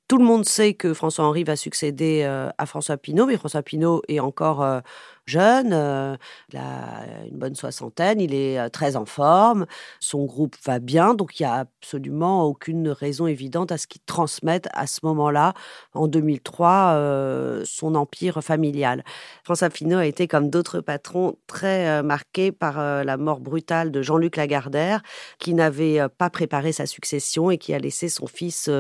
Tout 0.09 0.19
le 0.19 0.25
monde 0.25 0.45
sait 0.45 0.75
que 0.75 0.95
François-Henri 0.95 1.43
va 1.43 1.57
succéder 1.57 2.23
euh, 2.25 2.49
à 2.59 2.67
François 2.67 2.97
Pinault, 2.97 3.27
mais 3.27 3.37
François 3.37 3.63
Pinault 3.63 4.03
est 4.07 4.21
encore 4.21 4.63
euh, 4.63 4.81
jeune, 5.27 5.73
euh, 5.73 6.17
il 6.53 6.59
a 6.59 7.25
une 7.29 7.37
bonne 7.37 7.57
soixantaine, 7.57 8.21
il 8.21 8.33
est 8.33 8.59
euh, 8.59 8.69
très 8.69 8.95
en 8.95 9.05
forme, 9.05 9.67
son 9.99 10.25
groupe 10.25 10.55
va 10.65 10.79
bien, 10.79 11.15
donc 11.15 11.39
il 11.39 11.43
n'y 11.43 11.49
a 11.49 11.55
absolument 11.55 12.45
aucune 12.45 12.89
raison 12.89 13.27
évidente 13.27 13.73
à 13.73 13.79
ce 13.79 13.89
qu'il 13.89 14.03
transmette 14.07 14.69
à 14.73 14.87
ce 14.87 15.01
moment-là, 15.03 15.55
en 15.95 16.07
2003, 16.07 16.69
euh, 16.69 17.63
son 17.65 17.97
empire 17.97 18.43
familial. 18.43 19.05
François 19.43 19.69
Pinault 19.69 19.99
a 19.99 20.07
été, 20.07 20.29
comme 20.29 20.49
d'autres 20.49 20.81
patrons, 20.81 21.37
très 21.49 22.03
marqué 22.03 22.53
par 22.53 23.05
la 23.05 23.17
mort 23.17 23.41
brutale 23.41 23.91
de 23.91 24.03
Jean-Luc 24.03 24.37
Lagardère, 24.37 25.03
qui 25.39 25.55
n'avait 25.55 26.01
pas 26.19 26.31
préparé 26.31 26.73
sa 26.73 26.87
succession 26.87 27.51
et 27.51 27.59
qui 27.59 27.75
a 27.75 27.79
laissé 27.79 28.09
son 28.09 28.27
fils 28.27 28.71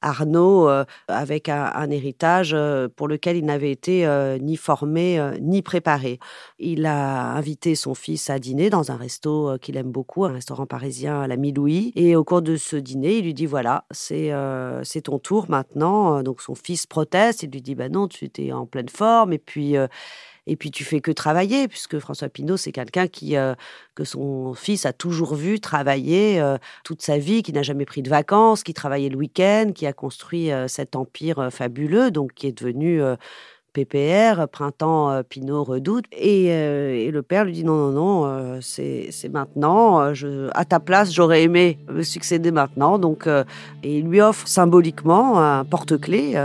Arnaud 0.00 0.68
avec 1.08 1.48
un, 1.48 1.90
héritage 1.90 2.56
pour 2.96 3.08
lequel 3.08 3.36
il 3.36 3.44
n'avait 3.44 3.70
été 3.70 4.06
ni 4.40 4.56
formé 4.56 5.20
ni 5.40 5.62
préparé. 5.62 5.89
Il 6.58 6.86
a 6.86 7.32
invité 7.32 7.74
son 7.74 7.94
fils 7.94 8.30
à 8.30 8.38
dîner 8.38 8.70
dans 8.70 8.90
un 8.90 8.96
resto 8.96 9.58
qu'il 9.60 9.76
aime 9.76 9.90
beaucoup, 9.90 10.24
un 10.24 10.32
restaurant 10.32 10.66
parisien 10.66 11.20
à 11.20 11.26
la 11.26 11.36
Louis. 11.36 11.92
Et 11.96 12.16
au 12.16 12.24
cours 12.24 12.42
de 12.42 12.56
ce 12.56 12.76
dîner, 12.76 13.18
il 13.18 13.24
lui 13.24 13.34
dit 13.34 13.46
voilà, 13.46 13.84
c'est 13.90 14.32
c'est 14.84 15.02
ton 15.02 15.18
tour 15.18 15.46
maintenant. 15.48 16.22
Donc 16.22 16.42
son 16.42 16.54
fils 16.54 16.86
proteste, 16.86 17.42
il 17.42 17.50
lui 17.50 17.62
dit 17.62 17.74
bah 17.74 17.88
non, 17.88 18.08
tu 18.08 18.24
étais 18.24 18.52
en 18.52 18.66
pleine 18.66 18.88
forme 18.88 19.32
et 19.32 19.38
puis 19.38 19.76
et 20.46 20.56
puis 20.56 20.70
tu 20.70 20.84
fais 20.84 21.00
que 21.00 21.10
travailler, 21.10 21.68
puisque 21.68 21.98
François 21.98 22.28
Pinault, 22.28 22.56
c'est 22.56 22.72
quelqu'un 22.72 23.06
euh, 23.34 23.54
que 23.94 24.04
son 24.04 24.54
fils 24.54 24.86
a 24.86 24.92
toujours 24.92 25.34
vu 25.34 25.60
travailler 25.60 26.40
euh, 26.40 26.56
toute 26.84 27.02
sa 27.02 27.18
vie, 27.18 27.42
qui 27.42 27.52
n'a 27.52 27.62
jamais 27.62 27.84
pris 27.84 28.02
de 28.02 28.10
vacances, 28.10 28.62
qui 28.62 28.74
travaillait 28.74 29.10
le 29.10 29.16
week-end, 29.16 29.70
qui 29.74 29.86
a 29.86 29.92
construit 29.92 30.50
euh, 30.50 30.66
cet 30.66 30.96
empire 30.96 31.50
fabuleux, 31.52 32.10
donc 32.10 32.32
qui 32.34 32.46
est 32.46 32.52
devenu 32.52 33.00
PPR, 33.72 34.46
Printemps, 34.48 35.10
euh, 35.10 35.22
Pinot, 35.22 35.64
Redoute. 35.64 36.04
Euh, 36.22 36.94
et, 36.94 37.10
le 37.10 37.22
père 37.22 37.44
lui 37.44 37.52
dit 37.52 37.64
non, 37.64 37.76
non, 37.76 37.90
non, 37.90 38.24
euh, 38.26 38.58
c'est 38.60 39.28
maintenant. 39.32 40.12
Je, 40.14 40.48
à 40.54 40.64
ta 40.64 40.80
place, 40.80 41.12
j'aurais 41.12 41.42
aimé 41.42 41.78
me 41.88 42.02
succéder 42.02 42.50
maintenant. 42.50 42.98
Donc, 42.98 43.26
et 43.26 43.98
il 43.98 44.06
lui 44.06 44.20
offre 44.20 44.46
symboliquement 44.46 45.40
un 45.40 45.64
porte-clés 45.64 46.36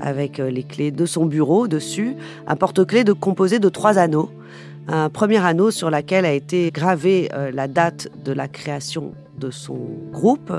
avec 0.00 0.38
les 0.38 0.62
clés 0.62 0.90
de 0.90 1.06
son 1.06 1.26
bureau 1.26 1.68
dessus, 1.68 2.16
un 2.46 2.56
porte-clés 2.56 3.04
de, 3.04 3.12
composé 3.12 3.58
de 3.58 3.68
trois 3.68 3.98
anneaux. 3.98 4.30
Un 4.88 5.10
premier 5.10 5.44
anneau 5.44 5.70
sur 5.70 5.90
lequel 5.90 6.24
a 6.24 6.32
été 6.32 6.70
gravée 6.70 7.28
la 7.52 7.68
date 7.68 8.08
de 8.24 8.32
la 8.32 8.48
création 8.48 9.14
de 9.38 9.50
son 9.50 9.78
groupe, 10.12 10.52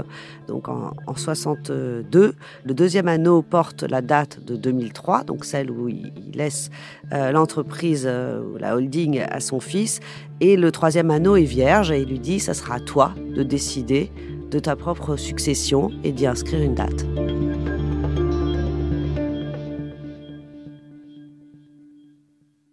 donc 0.47 0.67
en, 0.67 0.91
62. 1.15 2.35
Le 2.63 2.73
deuxième 2.73 3.07
anneau 3.07 3.41
porte 3.41 3.83
la 3.83 4.01
date 4.01 4.43
de 4.43 4.55
2003, 4.55 5.23
donc 5.23 5.45
celle 5.45 5.71
où 5.71 5.89
il, 5.89 6.11
laisse 6.33 6.69
euh, 7.13 7.31
l'entreprise, 7.31 8.03
euh, 8.05 8.41
la 8.59 8.75
holding, 8.75 9.21
à 9.21 9.39
son 9.39 9.59
fils. 9.59 9.99
Et 10.39 10.55
le 10.55 10.71
troisième 10.71 11.09
anneau 11.09 11.35
est 11.35 11.43
vierge 11.43 11.91
et 11.91 12.01
il 12.01 12.09
lui 12.09 12.19
dit, 12.19 12.39
ça 12.39 12.53
sera 12.53 12.75
à 12.75 12.79
toi 12.79 13.13
de 13.35 13.43
décider 13.43 14.11
de 14.51 14.59
ta 14.59 14.75
propre 14.75 15.15
succession 15.15 15.91
et 16.03 16.11
d'y 16.11 16.27
inscrire 16.27 16.61
une 16.61 16.75
date. 16.75 17.05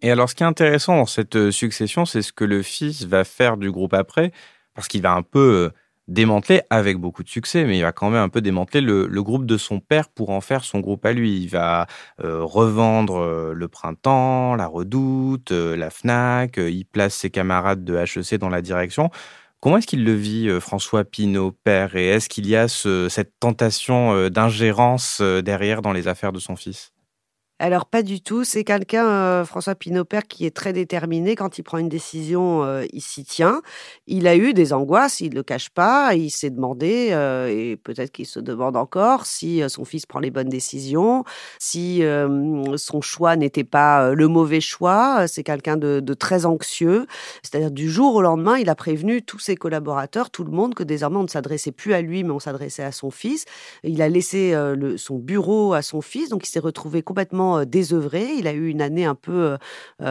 Et 0.05 0.11
alors, 0.11 0.29
ce 0.29 0.35
qui 0.35 0.43
est 0.43 0.45
intéressant 0.45 0.97
dans 0.97 1.05
cette 1.05 1.35
euh, 1.35 1.51
succession, 1.51 2.05
c'est 2.05 2.21
ce 2.21 2.31
que 2.31 2.45
le 2.45 2.61
fils 2.61 3.05
va 3.05 3.23
faire 3.23 3.57
du 3.57 3.71
groupe 3.71 3.93
après, 3.93 4.31
parce 4.75 4.87
qu'il 4.87 5.01
va 5.01 5.13
un 5.13 5.23
peu 5.23 5.71
démanteler 6.07 6.61
avec 6.69 6.97
beaucoup 6.97 7.23
de 7.23 7.29
succès, 7.29 7.65
mais 7.65 7.77
il 7.77 7.81
va 7.81 7.91
quand 7.91 8.09
même 8.09 8.21
un 8.21 8.29
peu 8.29 8.41
démanteler 8.41 8.81
le, 8.81 9.23
groupe 9.23 9.45
de 9.45 9.57
son 9.57 9.79
père 9.79 10.09
pour 10.09 10.29
en 10.29 10.41
faire 10.41 10.63
son 10.63 10.79
groupe 10.79 11.05
à 11.05 11.13
lui. 11.13 11.41
Il 11.41 11.47
va 11.47 11.87
euh, 12.23 12.43
revendre 12.43 13.17
euh, 13.17 13.53
le 13.53 13.67
printemps, 13.67 14.55
la 14.55 14.67
redoute, 14.67 15.51
euh, 15.51 15.75
la 15.75 15.89
FNAC, 15.89 16.57
il 16.57 16.85
place 16.85 17.15
ses 17.15 17.29
camarades 17.29 17.83
de 17.83 17.95
HEC 17.95 18.39
dans 18.39 18.49
la 18.49 18.61
direction. 18.61 19.09
Comment 19.59 19.77
est-ce 19.77 19.87
qu'il 19.87 20.03
le 20.03 20.13
vit, 20.13 20.47
François 20.61 21.03
Pinault, 21.03 21.51
père, 21.63 21.95
et 21.95 22.07
est-ce 22.07 22.29
qu'il 22.29 22.47
y 22.47 22.55
a 22.55 22.67
cette 22.67 23.39
tentation 23.39 24.29
d'ingérence 24.29 25.21
derrière 25.21 25.81
dans 25.81 25.91
les 25.91 26.07
affaires 26.07 26.31
de 26.31 26.39
son 26.39 26.55
fils? 26.55 26.94
Alors 27.57 27.85
pas 27.85 28.03
du 28.03 28.19
tout, 28.19 28.43
c'est 28.43 28.65
quelqu'un, 28.65 29.07
euh, 29.07 29.45
François 29.45 29.75
Pinopère, 29.75 30.27
qui 30.27 30.45
est 30.45 30.53
très 30.53 30.73
déterminé. 30.73 31.35
Quand 31.35 31.57
il 31.57 31.63
prend 31.63 31.77
une 31.77 31.87
décision, 31.87 32.65
euh, 32.65 32.83
il 32.91 32.99
s'y 32.99 33.23
tient. 33.23 33.61
Il 34.07 34.27
a 34.27 34.35
eu 34.35 34.53
des 34.53 34.73
angoisses, 34.73 35.21
il 35.21 35.29
ne 35.29 35.35
le 35.35 35.43
cache 35.43 35.69
pas. 35.69 36.15
Il 36.15 36.31
s'est 36.31 36.49
demandé, 36.49 37.09
euh, 37.11 37.47
et 37.47 37.77
peut-être 37.77 38.11
qu'il 38.11 38.25
se 38.25 38.41
demande 38.41 38.75
encore, 38.75 39.25
si 39.25 39.61
son 39.69 39.85
fils 39.85 40.05
prend 40.05 40.19
les 40.19 40.31
bonnes 40.31 40.49
décisions, 40.49 41.23
si 41.57 42.03
son 42.75 43.01
choix 43.01 43.37
n'était 43.37 43.63
pas 43.63 44.11
le 44.13 44.27
mauvais 44.27 44.59
choix. 44.59 45.25
C'est 45.27 45.43
quelqu'un 45.43 45.77
de, 45.77 46.13
très 46.13 46.45
anxieux. 46.45 47.05
C'est-à-dire 47.41 47.71
du 47.71 47.89
jour 47.89 48.15
au 48.15 48.21
lendemain, 48.21 48.57
il 48.57 48.69
a 48.69 48.75
prévenu 48.75 49.21
tous 49.21 49.39
ses 49.39 49.55
collaborateurs, 49.55 50.29
tout 50.29 50.43
le 50.43 50.51
monde, 50.51 50.75
que 50.75 50.83
désormais 50.83 51.17
on 51.17 51.23
ne 51.23 51.27
s'adressait 51.27 51.71
plus 51.71 51.93
à 51.93 52.01
lui, 52.01 52.25
mais 52.25 52.31
on 52.31 52.39
s'adressait 52.39 52.83
à 52.83 52.91
son 52.91 53.11
fils. 53.11 53.45
Il 53.83 54.01
a 54.01 54.09
laissé 54.09 54.53
son 54.97 55.19
bureau 55.19 55.73
à 55.73 55.81
son 55.81 56.01
fils, 56.01 56.27
donc 56.27 56.45
il 56.45 56.51
s'est 56.51 56.59
retrouvé 56.59 57.01
complètement 57.01 57.44
désœuvré. 57.65 58.33
Il 58.37 58.47
a 58.47 58.53
eu 58.53 58.67
une 58.67 58.81
année 58.81 59.05
un 59.05 59.15
peu 59.15 59.57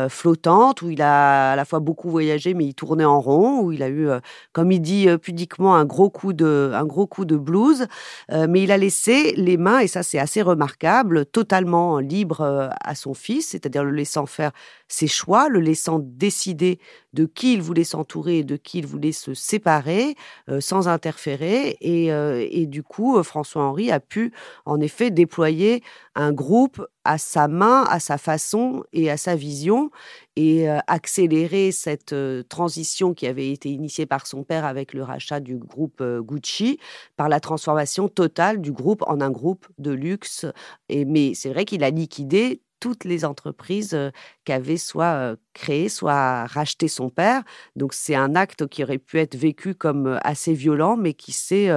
flottante 0.08 0.82
où 0.82 0.90
il 0.90 1.02
a 1.02 1.52
à 1.52 1.56
la 1.56 1.64
fois 1.64 1.80
beaucoup 1.80 2.10
voyagé, 2.10 2.54
mais 2.54 2.64
il 2.64 2.74
tournait 2.74 3.04
en 3.04 3.20
rond, 3.20 3.60
où 3.60 3.72
il 3.72 3.82
a 3.82 3.88
eu, 3.88 4.08
comme 4.52 4.72
il 4.72 4.80
dit 4.80 5.06
pudiquement, 5.22 5.74
un 5.74 5.84
gros 5.84 6.10
coup 6.10 6.32
de, 6.32 6.72
un 6.74 6.84
gros 6.84 7.06
coup 7.06 7.24
de 7.24 7.36
blues. 7.36 7.86
mais 8.30 8.62
il 8.62 8.72
a 8.72 8.76
laissé 8.76 9.32
les 9.36 9.56
mains, 9.56 9.80
et 9.80 9.86
ça 9.86 10.02
c'est 10.02 10.18
assez 10.18 10.42
remarquable, 10.42 11.26
totalement 11.26 11.98
libre 11.98 12.70
à 12.80 12.94
son 12.94 13.14
fils, 13.14 13.48
c'est-à-dire 13.48 13.84
le 13.84 13.92
laissant 13.92 14.26
faire 14.26 14.52
ses 14.88 15.06
choix, 15.06 15.48
le 15.48 15.60
laissant 15.60 15.98
décider 16.00 16.78
de 17.12 17.24
qui 17.26 17.54
il 17.54 17.62
voulait 17.62 17.84
s'entourer 17.84 18.38
et 18.38 18.44
de 18.44 18.56
qui 18.56 18.78
il 18.78 18.86
voulait 18.86 19.12
se 19.12 19.34
séparer 19.34 20.16
sans 20.60 20.88
interférer. 20.88 21.76
Et, 21.80 22.06
et 22.08 22.66
du 22.66 22.82
coup, 22.82 23.22
François-Henri 23.22 23.90
a 23.90 24.00
pu 24.00 24.32
en 24.66 24.80
effet 24.80 25.10
déployer 25.10 25.82
un 26.14 26.32
groupe 26.32 26.84
à 27.04 27.18
sa 27.18 27.48
main, 27.48 27.84
à 27.88 28.00
sa 28.00 28.18
façon 28.18 28.84
et 28.92 29.10
à 29.10 29.16
sa 29.16 29.36
vision, 29.36 29.90
et 30.36 30.68
euh, 30.68 30.78
accélérer 30.86 31.70
cette 31.70 32.12
euh, 32.12 32.42
transition 32.48 33.14
qui 33.14 33.26
avait 33.26 33.50
été 33.50 33.70
initiée 33.70 34.06
par 34.06 34.26
son 34.26 34.42
père 34.42 34.64
avec 34.64 34.92
le 34.92 35.02
rachat 35.02 35.40
du 35.40 35.56
groupe 35.56 36.00
euh, 36.00 36.22
Gucci, 36.22 36.78
par 37.16 37.28
la 37.28 37.40
transformation 37.40 38.08
totale 38.08 38.60
du 38.60 38.72
groupe 38.72 39.02
en 39.06 39.20
un 39.20 39.30
groupe 39.30 39.66
de 39.78 39.92
luxe. 39.92 40.46
Et, 40.88 41.04
mais 41.04 41.34
c'est 41.34 41.50
vrai 41.50 41.64
qu'il 41.64 41.84
a 41.84 41.90
liquidé 41.90 42.62
toutes 42.80 43.04
les 43.04 43.24
entreprises 43.24 43.98
qu'avait 44.44 44.76
soit 44.76 45.36
créé, 45.54 45.88
soit 45.88 46.44
racheté 46.44 46.86
son 46.86 47.08
père. 47.08 47.42
Donc 47.76 47.94
c'est 47.94 48.14
un 48.14 48.34
acte 48.34 48.66
qui 48.66 48.82
aurait 48.84 48.98
pu 48.98 49.18
être 49.20 49.36
vécu 49.36 49.74
comme 49.74 50.18
assez 50.22 50.52
violent, 50.52 50.98
mais 50.98 51.14
qui 51.14 51.32
s'est 51.32 51.70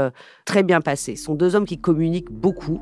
très 0.44 0.64
bien 0.64 0.82
passé. 0.82 1.16
Ce 1.16 1.24
sont 1.24 1.36
deux 1.36 1.56
hommes 1.56 1.66
qui 1.66 1.80
communiquent 1.80 2.32
beaucoup, 2.32 2.82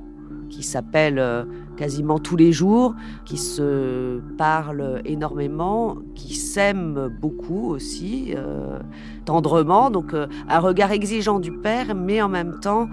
qui 0.56 0.64
s'appellent 0.64 1.20
euh, 1.20 1.44
quasiment 1.76 2.18
tous 2.18 2.38
les 2.38 2.54
jours, 2.54 2.96
qui 3.26 3.38
se 3.38 4.22
parlent 4.38 5.02
énormément, 5.04 5.98
qui 6.16 6.34
s'aiment 6.36 7.10
beaucoup 7.20 7.72
aussi, 7.72 8.34
euh, 8.38 8.80
tendrement. 9.26 9.92
Donc 9.92 10.14
euh, 10.14 10.28
un 10.48 10.60
regard 10.60 10.94
exigeant 10.94 11.40
du 11.40 11.52
père, 11.52 11.94
mais 11.94 12.22
en 12.22 12.30
même 12.30 12.60
temps 12.62 12.88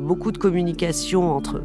beaucoup 0.00 0.32
de 0.32 0.38
communication 0.38 1.32
entre 1.32 1.58
eux. 1.58 1.64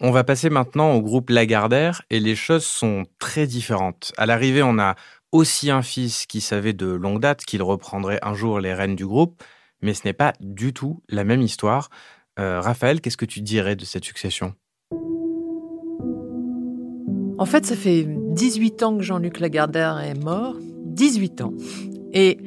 On 0.00 0.10
va 0.10 0.24
passer 0.24 0.50
maintenant 0.50 0.92
au 0.92 1.02
groupe 1.02 1.30
Lagardère 1.30 2.02
et 2.10 2.20
les 2.20 2.36
choses 2.36 2.64
sont 2.64 3.04
très 3.18 3.46
différentes. 3.46 4.12
À 4.16 4.26
l'arrivée, 4.26 4.62
on 4.62 4.78
a 4.78 4.94
aussi 5.32 5.70
un 5.70 5.82
fils 5.82 6.26
qui 6.26 6.40
savait 6.40 6.72
de 6.72 6.86
longue 6.86 7.20
date 7.20 7.44
qu'il 7.44 7.62
reprendrait 7.62 8.18
un 8.22 8.34
jour 8.34 8.60
les 8.60 8.74
rênes 8.74 8.96
du 8.96 9.06
groupe, 9.06 9.42
mais 9.82 9.94
ce 9.94 10.02
n'est 10.04 10.12
pas 10.12 10.32
du 10.40 10.72
tout 10.72 11.02
la 11.08 11.24
même 11.24 11.42
histoire. 11.42 11.90
Euh, 12.38 12.60
Raphaël, 12.60 13.00
qu'est-ce 13.00 13.16
que 13.16 13.24
tu 13.24 13.40
dirais 13.40 13.76
de 13.76 13.84
cette 13.84 14.04
succession? 14.04 14.54
En 17.38 17.44
fait, 17.44 17.66
ça 17.66 17.76
fait 17.76 18.06
18 18.08 18.82
ans 18.82 18.96
que 18.96 19.02
Jean-Luc 19.02 19.40
Lagardère 19.40 19.98
est 19.98 20.14
mort. 20.14 20.56
18 20.60 21.42
ans. 21.42 21.52
Et 22.12 22.38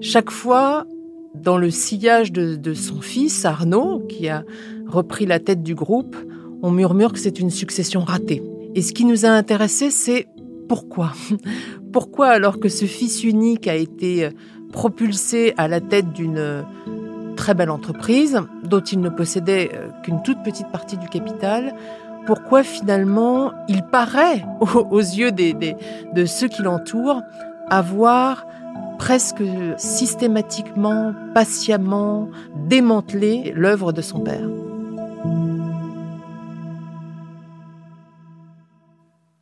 chaque 0.00 0.30
fois, 0.30 0.86
dans 1.34 1.58
le 1.58 1.70
sillage 1.70 2.32
de, 2.32 2.56
de 2.56 2.72
son 2.72 3.02
fils, 3.02 3.44
Arnaud, 3.44 4.00
qui 4.08 4.28
a 4.28 4.44
repris 4.86 5.26
la 5.26 5.38
tête 5.38 5.62
du 5.62 5.74
groupe, 5.74 6.16
on 6.62 6.70
murmure 6.70 7.12
que 7.12 7.18
c'est 7.18 7.40
une 7.40 7.50
succession 7.50 8.00
ratée. 8.00 8.42
Et 8.74 8.80
ce 8.80 8.92
qui 8.92 9.04
nous 9.04 9.26
a 9.26 9.28
intéressé, 9.28 9.90
c'est 9.90 10.26
pourquoi 10.72 11.12
Pourquoi 11.92 12.28
alors 12.28 12.58
que 12.58 12.70
ce 12.70 12.86
fils 12.86 13.24
unique 13.24 13.68
a 13.68 13.74
été 13.74 14.24
euh, 14.24 14.30
propulsé 14.72 15.52
à 15.58 15.68
la 15.68 15.82
tête 15.82 16.14
d'une 16.14 16.38
euh, 16.38 16.62
très 17.36 17.52
belle 17.52 17.68
entreprise 17.68 18.40
dont 18.64 18.80
il 18.80 19.02
ne 19.02 19.10
possédait 19.10 19.70
euh, 19.74 19.90
qu'une 20.02 20.22
toute 20.22 20.42
petite 20.42 20.68
partie 20.68 20.96
du 20.96 21.10
capital, 21.10 21.74
pourquoi 22.24 22.62
finalement 22.62 23.52
il 23.68 23.82
paraît 23.82 24.46
aux, 24.90 24.98
yeux 24.98 25.30
de 25.30 26.24
ceux 26.24 26.48
qui 26.48 26.62
l'entourent 26.62 27.20
avoir 27.68 28.46
presque 28.98 29.42
systématiquement, 29.76 31.12
patiemment 31.34 32.30
démantelé 32.66 33.52
l'œuvre 33.54 33.92
de 33.92 34.00
son 34.00 34.20
père? 34.20 34.48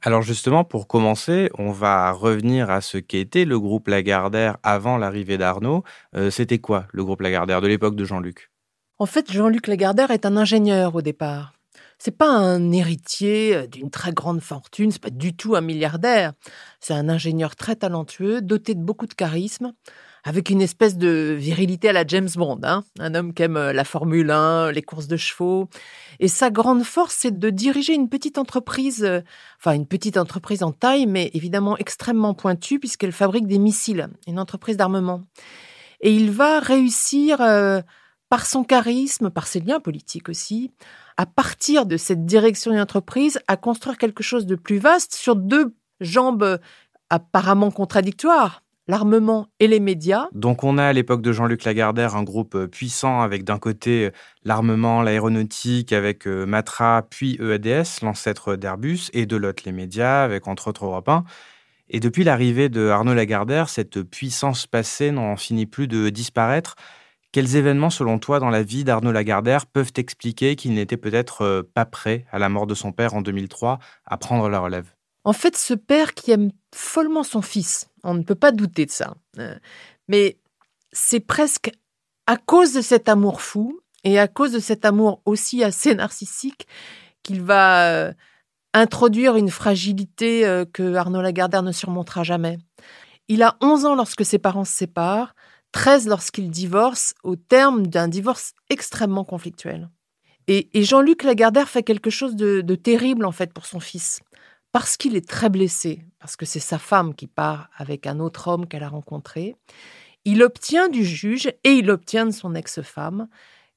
Alors 0.02 0.22
justement, 0.22 0.64
pour 0.64 0.86
commencer, 0.86 1.50
on 1.58 1.72
va 1.72 2.10
revenir 2.12 2.70
à 2.70 2.80
ce 2.80 2.96
qu'était 2.96 3.44
le 3.44 3.60
groupe 3.60 3.88
Lagardère 3.88 4.56
avant 4.62 4.96
l'arrivée 4.96 5.36
d'Arnaud. 5.36 5.84
Euh, 6.16 6.30
c'était 6.30 6.58
quoi 6.58 6.86
le 6.92 7.04
groupe 7.04 7.20
Lagardère 7.20 7.60
de 7.60 7.66
l'époque 7.66 7.96
de 7.96 8.04
Jean-Luc? 8.06 8.50
En 8.98 9.04
fait, 9.04 9.30
Jean-Luc 9.30 9.66
Lagardère 9.66 10.10
est 10.10 10.24
un 10.24 10.38
ingénieur 10.38 10.94
au 10.94 11.02
départ. 11.02 11.52
C'est 11.98 12.16
pas 12.16 12.30
un 12.30 12.72
héritier 12.72 13.54
euh, 13.54 13.66
d'une 13.66 13.90
très 13.90 14.12
grande 14.12 14.40
fortune, 14.40 14.90
c'est 14.90 15.02
pas 15.02 15.10
du 15.10 15.36
tout 15.36 15.54
un 15.54 15.60
milliardaire. 15.60 16.32
C'est 16.80 16.94
un 16.94 17.10
ingénieur 17.10 17.54
très 17.54 17.76
talentueux, 17.76 18.40
doté 18.40 18.74
de 18.74 18.82
beaucoup 18.82 19.06
de 19.06 19.12
charisme, 19.12 19.74
avec 20.24 20.50
une 20.50 20.62
espèce 20.62 20.96
de 20.96 21.34
virilité 21.38 21.88
à 21.88 21.92
la 21.92 22.06
James 22.06 22.28
Bond. 22.34 22.60
Hein. 22.62 22.84
un 22.98 23.14
homme 23.14 23.32
qui 23.32 23.42
aime 23.42 23.56
euh, 23.56 23.72
la 23.72 23.84
Formule 23.84 24.30
1, 24.30 24.72
les 24.72 24.82
courses 24.82 25.06
de 25.06 25.16
chevaux. 25.16 25.68
Et 26.18 26.28
sa 26.28 26.50
grande 26.50 26.84
force, 26.84 27.16
c'est 27.18 27.38
de 27.38 27.50
diriger 27.50 27.94
une 27.94 28.08
petite 28.08 28.38
entreprise, 28.38 29.04
euh, 29.04 29.20
enfin 29.58 29.72
une 29.72 29.86
petite 29.86 30.16
entreprise 30.16 30.62
en 30.62 30.72
taille, 30.72 31.06
mais 31.06 31.30
évidemment 31.34 31.76
extrêmement 31.78 32.34
pointue, 32.34 32.78
puisqu'elle 32.78 33.12
fabrique 33.12 33.46
des 33.46 33.58
missiles, 33.58 34.08
une 34.26 34.38
entreprise 34.38 34.76
d'armement. 34.76 35.22
Et 36.00 36.14
il 36.14 36.30
va 36.30 36.60
réussir, 36.60 37.42
par 38.30 38.46
son 38.46 38.64
charisme, 38.64 39.28
par 39.28 39.46
ses 39.46 39.60
liens 39.60 39.80
politiques 39.80 40.30
aussi, 40.30 40.70
à 41.18 41.26
partir 41.26 41.84
de 41.84 41.98
cette 41.98 42.24
direction 42.24 42.72
d'entreprise, 42.72 43.38
à 43.48 43.58
construire 43.58 43.98
quelque 43.98 44.22
chose 44.22 44.46
de 44.46 44.54
plus 44.54 44.78
vaste 44.78 45.14
sur 45.14 45.36
deux 45.36 45.74
jambes 46.00 46.58
apparemment 47.10 47.70
contradictoires 47.70 48.62
l'armement 48.90 49.46
et 49.60 49.68
les 49.68 49.78
médias. 49.78 50.26
Donc 50.32 50.64
on 50.64 50.76
a 50.76 50.84
à 50.84 50.92
l'époque 50.92 51.22
de 51.22 51.32
Jean-Luc 51.32 51.64
Lagardère 51.64 52.16
un 52.16 52.24
groupe 52.24 52.56
euh, 52.56 52.66
puissant 52.66 53.22
avec 53.22 53.44
d'un 53.44 53.58
côté 53.58 54.06
euh, 54.06 54.10
l'armement, 54.44 55.00
l'aéronautique 55.00 55.92
avec 55.92 56.26
euh, 56.26 56.44
Matra, 56.44 57.06
puis 57.08 57.38
EADS, 57.40 58.02
l'ancêtre 58.02 58.56
d'Airbus, 58.56 59.08
et 59.12 59.26
de 59.26 59.36
l'autre 59.36 59.62
les 59.64 59.72
médias 59.72 60.24
avec 60.24 60.48
entre 60.48 60.68
autres 60.68 60.84
Europe 60.84 61.08
1. 61.08 61.24
Et 61.88 62.00
depuis 62.00 62.24
l'arrivée 62.24 62.68
de 62.68 62.88
Arnaud 62.88 63.14
Lagardère, 63.14 63.68
cette 63.68 64.02
puissance 64.02 64.66
passée 64.66 65.12
n'en 65.12 65.36
finit 65.36 65.66
plus 65.66 65.86
de 65.86 66.08
disparaître. 66.08 66.74
Quels 67.32 67.54
événements, 67.54 67.90
selon 67.90 68.18
toi, 68.18 68.40
dans 68.40 68.50
la 68.50 68.64
vie 68.64 68.82
d'Arnaud 68.82 69.12
Lagardère 69.12 69.66
peuvent 69.66 69.92
expliquer 69.96 70.56
qu'il 70.56 70.74
n'était 70.74 70.96
peut-être 70.96 71.68
pas 71.74 71.84
prêt, 71.84 72.26
à 72.32 72.40
la 72.40 72.48
mort 72.48 72.66
de 72.66 72.74
son 72.74 72.90
père 72.90 73.14
en 73.14 73.22
2003, 73.22 73.78
à 74.04 74.16
prendre 74.16 74.48
la 74.48 74.58
relève? 74.58 74.92
En 75.24 75.32
fait, 75.32 75.56
ce 75.56 75.74
père 75.74 76.14
qui 76.14 76.30
aime 76.30 76.50
follement 76.74 77.22
son 77.22 77.42
fils, 77.42 77.88
on 78.04 78.14
ne 78.14 78.22
peut 78.22 78.34
pas 78.34 78.52
douter 78.52 78.86
de 78.86 78.90
ça. 78.90 79.14
Euh, 79.38 79.56
mais 80.08 80.38
c'est 80.92 81.20
presque 81.20 81.70
à 82.26 82.36
cause 82.36 82.72
de 82.72 82.80
cet 82.80 83.08
amour 83.08 83.40
fou 83.40 83.80
et 84.04 84.18
à 84.18 84.28
cause 84.28 84.52
de 84.52 84.58
cet 84.58 84.84
amour 84.84 85.20
aussi 85.24 85.62
assez 85.64 85.94
narcissique 85.94 86.66
qu'il 87.22 87.42
va 87.42 87.90
euh, 87.90 88.12
introduire 88.72 89.36
une 89.36 89.50
fragilité 89.50 90.64
que 90.72 90.94
Arnaud 90.94 91.22
Lagardère 91.22 91.62
ne 91.62 91.72
surmontera 91.72 92.22
jamais. 92.22 92.58
Il 93.28 93.42
a 93.42 93.56
11 93.60 93.84
ans 93.84 93.94
lorsque 93.94 94.24
ses 94.24 94.38
parents 94.38 94.64
se 94.64 94.74
séparent. 94.74 95.34
13 95.72 96.08
lorsqu'il 96.08 96.50
divorce, 96.50 97.14
au 97.22 97.36
terme 97.36 97.86
d'un 97.86 98.08
divorce 98.08 98.54
extrêmement 98.70 99.24
conflictuel. 99.24 99.88
Et, 100.48 100.68
Jean-Luc 100.82 101.22
Lagardère 101.22 101.68
fait 101.68 101.84
quelque 101.84 102.10
chose 102.10 102.34
de, 102.34 102.74
terrible 102.74 103.24
en 103.24 103.30
fait 103.30 103.52
pour 103.52 103.66
son 103.66 103.78
fils, 103.78 104.20
parce 104.72 104.96
qu'il 104.96 105.16
est 105.16 105.28
très 105.28 105.48
blessé, 105.48 106.04
parce 106.18 106.36
que 106.36 106.46
c'est 106.46 106.60
sa 106.60 106.78
femme 106.78 107.14
qui 107.14 107.26
part 107.26 107.70
avec 107.76 108.06
un 108.06 108.20
autre 108.20 108.48
homme 108.48 108.66
qu'elle 108.66 108.82
a 108.82 108.88
rencontré. 108.88 109.56
Il 110.24 110.42
obtient 110.42 110.88
du 110.88 111.04
juge 111.04 111.48
et 111.64 111.72
il 111.72 111.90
obtient 111.90 112.26
de 112.26 112.30
son 112.30 112.54
ex-femme 112.54 113.28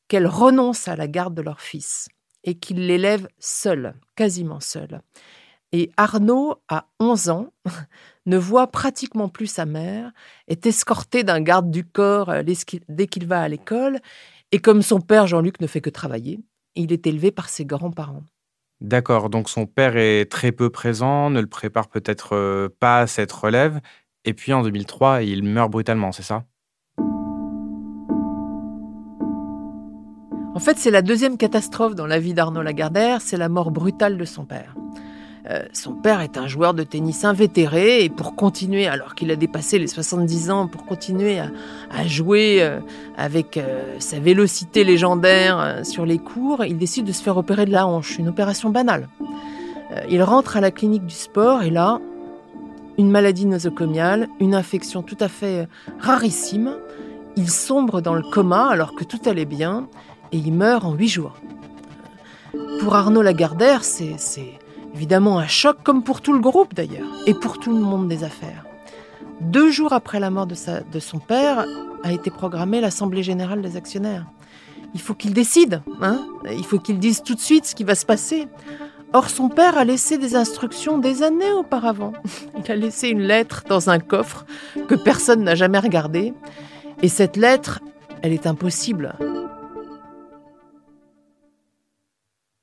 qu'elle 0.08 0.28
renonce 0.28 0.88
à 0.88 0.96
la 0.96 1.08
garde 1.08 1.34
de 1.34 1.42
leur 1.42 1.62
fils 1.62 2.10
et 2.44 2.56
qu'il 2.56 2.88
l'élève 2.88 3.28
seul, 3.40 3.96
quasiment 4.16 4.60
seul. 4.60 5.02
Et 5.72 5.92
Arnaud 5.98 6.62
a 6.68 6.88
11 7.00 7.30
ans, 7.30 7.54
ne 8.26 8.38
voit 8.38 8.68
pratiquement 8.68 9.30
plus 9.30 9.48
sa 9.48 9.66
mère, 9.66 10.12
est 10.48 10.66
escorté 10.66 11.24
d'un 11.24 11.42
garde 11.42 11.72
du 11.72 11.84
corps 11.84 12.30
euh, 12.30 12.44
dès 12.44 13.08
qu'il 13.08 13.28
va 13.28 13.42
à 13.42 13.48
l'école, 13.48 14.00
et 14.52 14.60
comme 14.60 14.84
son 14.84 15.02
père 15.02 15.26
Jean-Luc 15.26 15.60
ne 15.62 15.68
fait 15.68 15.82
que 15.82 15.90
travailler, 15.90 16.40
il 16.76 16.94
est 16.94 17.08
élevé 17.08 17.32
par 17.32 17.50
ses 17.50 17.66
grands-parents. 17.66 18.24
D'accord, 18.84 19.30
donc 19.30 19.48
son 19.48 19.66
père 19.66 19.96
est 19.96 20.30
très 20.30 20.52
peu 20.52 20.70
présent, 20.70 21.30
ne 21.30 21.40
le 21.40 21.48
prépare 21.48 21.88
peut-être 21.88 22.36
euh, 22.36 22.68
pas 22.82 23.00
à 23.00 23.08
cette 23.08 23.32
relève, 23.32 23.80
et 24.26 24.34
puis 24.34 24.52
en 24.52 24.62
2003, 24.62 25.24
il 25.24 25.42
meurt 25.42 25.72
brutalement, 25.72 26.12
c'est 26.12 26.22
ça? 26.22 26.44
En 30.54 30.60
fait, 30.60 30.78
c'est 30.78 30.92
la 30.92 31.02
deuxième 31.02 31.38
catastrophe 31.38 31.96
dans 31.96 32.06
la 32.06 32.20
vie 32.20 32.34
d'Arnaud 32.34 32.62
Lagardère, 32.62 33.22
c'est 33.22 33.38
la 33.38 33.48
mort 33.48 33.72
brutale 33.72 34.18
de 34.18 34.26
son 34.26 34.44
père. 34.46 34.76
Euh, 35.50 35.64
son 35.74 35.94
père 35.94 36.22
est 36.22 36.38
un 36.38 36.48
joueur 36.48 36.74
de 36.74 36.84
tennis 36.84 37.26
invétéré 37.26 38.06
et 38.06 38.10
pour 38.10 38.36
continuer, 38.36 38.88
alors 38.88 39.14
qu'il 39.14 39.30
a 39.30 39.36
dépassé 39.36 39.78
les 39.78 39.88
70 39.88 40.52
ans, 40.52 40.68
pour 40.68 40.86
continuer 40.86 41.40
à, 41.40 42.08
jouer 42.08 42.60
euh, 42.62 42.80
avec 43.18 43.58
euh, 43.58 43.96
sa 44.00 44.20
vélocité 44.20 44.86
légendaire 44.86 45.82
sur 45.84 46.06
les 46.06 46.18
cours, 46.18 46.64
il 46.64 46.78
décide 46.78 47.06
de 47.06 47.12
se 47.12 47.22
faire 47.22 47.36
opérer 47.36 47.66
de 47.66 47.72
la 47.72 47.86
hanche, 47.86 48.18
une 48.18 48.30
opération 48.30 48.70
banale. 48.70 49.10
il 50.10 50.24
rentre 50.24 50.56
à 50.56 50.62
la 50.62 50.72
clinique 50.72 51.06
du 51.06 51.14
sport 51.14 51.62
et 51.62 51.70
là, 51.70 52.00
une 52.98 53.12
maladie 53.12 53.46
nosocomiale, 53.46 54.30
une 54.40 54.56
infection 54.56 55.02
tout 55.02 55.18
à 55.20 55.28
fait 55.28 55.68
rarissime. 56.00 56.76
Il 57.36 57.50
sombre 57.50 58.02
dans 58.02 58.14
le 58.14 58.22
coma 58.22 58.68
alors 58.68 58.96
que 58.96 59.04
tout 59.04 59.20
allait 59.26 59.46
bien 59.46 59.88
et 60.32 60.38
il 60.38 60.54
meurt 60.54 60.86
en 60.86 60.94
huit 60.94 61.10
jours. 61.10 61.36
Pour 62.80 62.96
Arnaud 62.96 63.22
Lagardère, 63.22 63.84
c'est 63.84 64.18
Évidemment 64.94 65.40
un 65.40 65.48
choc, 65.48 65.78
comme 65.84 66.04
pour 66.04 66.22
tout 66.22 66.34
le 66.34 66.40
groupe 66.40 66.74
d'ailleurs, 66.74 67.08
et 67.26 67.34
pour 67.34 67.60
tout 67.60 67.74
le 67.74 67.80
monde 67.80 68.08
des 68.08 68.24
affaires. 68.24 68.66
Deux 69.42 69.72
jours 69.72 69.94
après 69.94 70.20
la 70.20 70.30
mort 70.30 70.48
de, 70.48 70.56
son 71.00 71.20
père, 71.20 71.66
a 72.04 72.12
été 72.12 72.30
programmée 72.30 72.80
l'Assemblée 72.80 73.24
générale 73.24 73.62
des 73.62 73.76
actionnaires. 73.76 74.26
Il 74.94 75.02
faut 75.02 75.16
qu'il 75.16 75.34
décide, 75.34 75.82
hein 76.02 76.26
il 76.52 76.64
faut 76.64 76.80
qu'il 76.80 77.00
dise 77.00 77.24
tout 77.24 77.34
de 77.34 77.40
suite 77.40 77.66
ce 77.66 77.76
qui 77.76 77.84
va 77.84 77.96
se 77.96 78.06
passer. 78.06 78.48
Or, 79.14 79.30
son 79.30 79.50
père 79.50 79.78
a 79.78 79.84
laissé 79.84 80.18
des 80.18 80.36
instructions 80.36 80.98
des 80.98 81.24
années 81.24 81.52
auparavant. 81.52 82.14
Il 82.58 82.72
a 82.72 82.76
laissé 82.76 83.10
une 83.10 83.22
lettre 83.22 83.64
dans 83.70 83.92
un 83.92 84.00
coffre 84.00 84.44
que 84.88 84.96
personne 84.96 85.44
n'a 85.44 85.54
jamais 85.54 85.78
regardé. 85.78 86.34
Et 87.04 87.10
cette 87.10 87.38
lettre, 87.38 87.80
elle 88.24 88.34
est 88.34 88.48
impossible. 88.48 89.14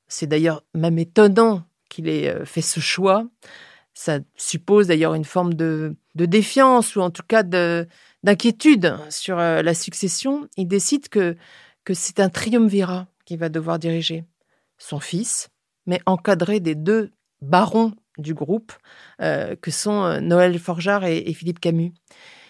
C'est 0.09 0.27
d'ailleurs 0.27 0.63
même 0.73 0.99
étonnant 0.99 1.61
qu'il 1.91 2.07
ait 2.07 2.29
euh, 2.29 2.45
fait 2.45 2.61
ce 2.61 2.79
choix. 2.79 3.27
Ça 3.93 4.19
suppose 4.37 4.87
d'ailleurs 4.87 5.13
une 5.13 5.25
forme 5.25 5.53
de, 5.53 5.95
défiance 6.15 6.95
ou 6.95 7.01
en 7.01 7.11
tout 7.11 7.23
cas 7.27 7.43
d'inquiétude 7.43 8.95
sur 9.09 9.37
euh, 9.37 9.61
la 9.61 9.73
succession. 9.73 10.47
Il 10.57 10.67
décide 10.67 11.09
que, 11.09 11.35
que 11.83 11.93
c'est 11.93 12.19
un 12.19 12.29
triumvirat 12.29 13.07
qu'il 13.25 13.37
va 13.37 13.49
devoir 13.49 13.77
diriger. 13.77 14.23
Son 14.77 14.99
fils, 14.99 15.49
mais 15.85 15.99
encadré 16.05 16.59
des 16.59 16.73
deux 16.73 17.11
barons 17.41 17.93
du 18.17 18.33
groupe, 18.33 18.71
euh, 19.21 19.55
que 19.61 19.71
sont 19.71 20.19
Noël 20.21 20.57
Forgeard 20.57 21.05
et, 21.05 21.33
Philippe 21.33 21.59
Camus. 21.59 21.93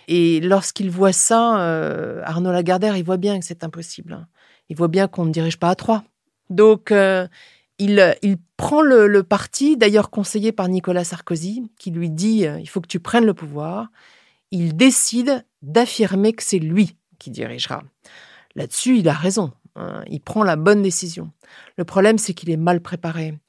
Et 0.08 0.40
lorsqu'il 0.42 0.90
voit 0.90 1.14
ça, 1.14 1.56
Arnaud 2.24 2.52
Lagardère, 2.52 2.98
il 2.98 3.04
voit 3.04 3.18
bien 3.18 3.40
que 3.40 3.46
c'est 3.46 3.64
impossible. 3.64 4.28
Il 4.70 4.76
voit 4.76 4.88
bien 4.88 5.08
qu'on 5.08 5.26
ne 5.26 5.32
dirige 5.32 5.58
pas 5.58 5.70
à 5.70 5.76
trois. 5.76 6.04
Donc, 6.50 6.92
il, 7.82 8.38
prend 8.58 8.82
le, 8.82 9.24
parti, 9.24 9.76
d'ailleurs 9.76 10.12
conseillé 10.12 10.52
par 10.52 10.68
Nicolas 10.68 11.04
Sarkozy, 11.04 11.64
qui 11.78 11.92
lui 11.92 12.10
dit 12.10 12.46
euh, 12.46 12.60
il 12.60 12.70
faut 12.70 12.80
que 12.80 12.88
tu 12.88 13.00
prennes 13.00 13.26
le 13.26 13.34
pouvoir. 13.34 13.88
Il 14.52 14.76
décide 14.76 15.46
d'affirmer 15.62 16.34
que 16.34 16.44
c'est 16.44 16.60
lui 16.60 16.96
qui 17.18 17.32
dirigera. 17.32 17.84
Là-dessus, 18.56 19.00
il 19.00 19.10
a 19.10 19.14
raison. 19.14 19.52
Hein, 19.76 20.04
il 20.10 20.22
prend 20.22 20.44
la 20.44 20.58
bonne 20.58 20.82
décision. 20.82 21.32
Le 21.78 21.86
problème, 21.86 22.18
c'est 22.18 22.34
qu'il 22.34 22.50
est 22.50 22.58
mal 22.58 22.82
préparé. 22.82 23.40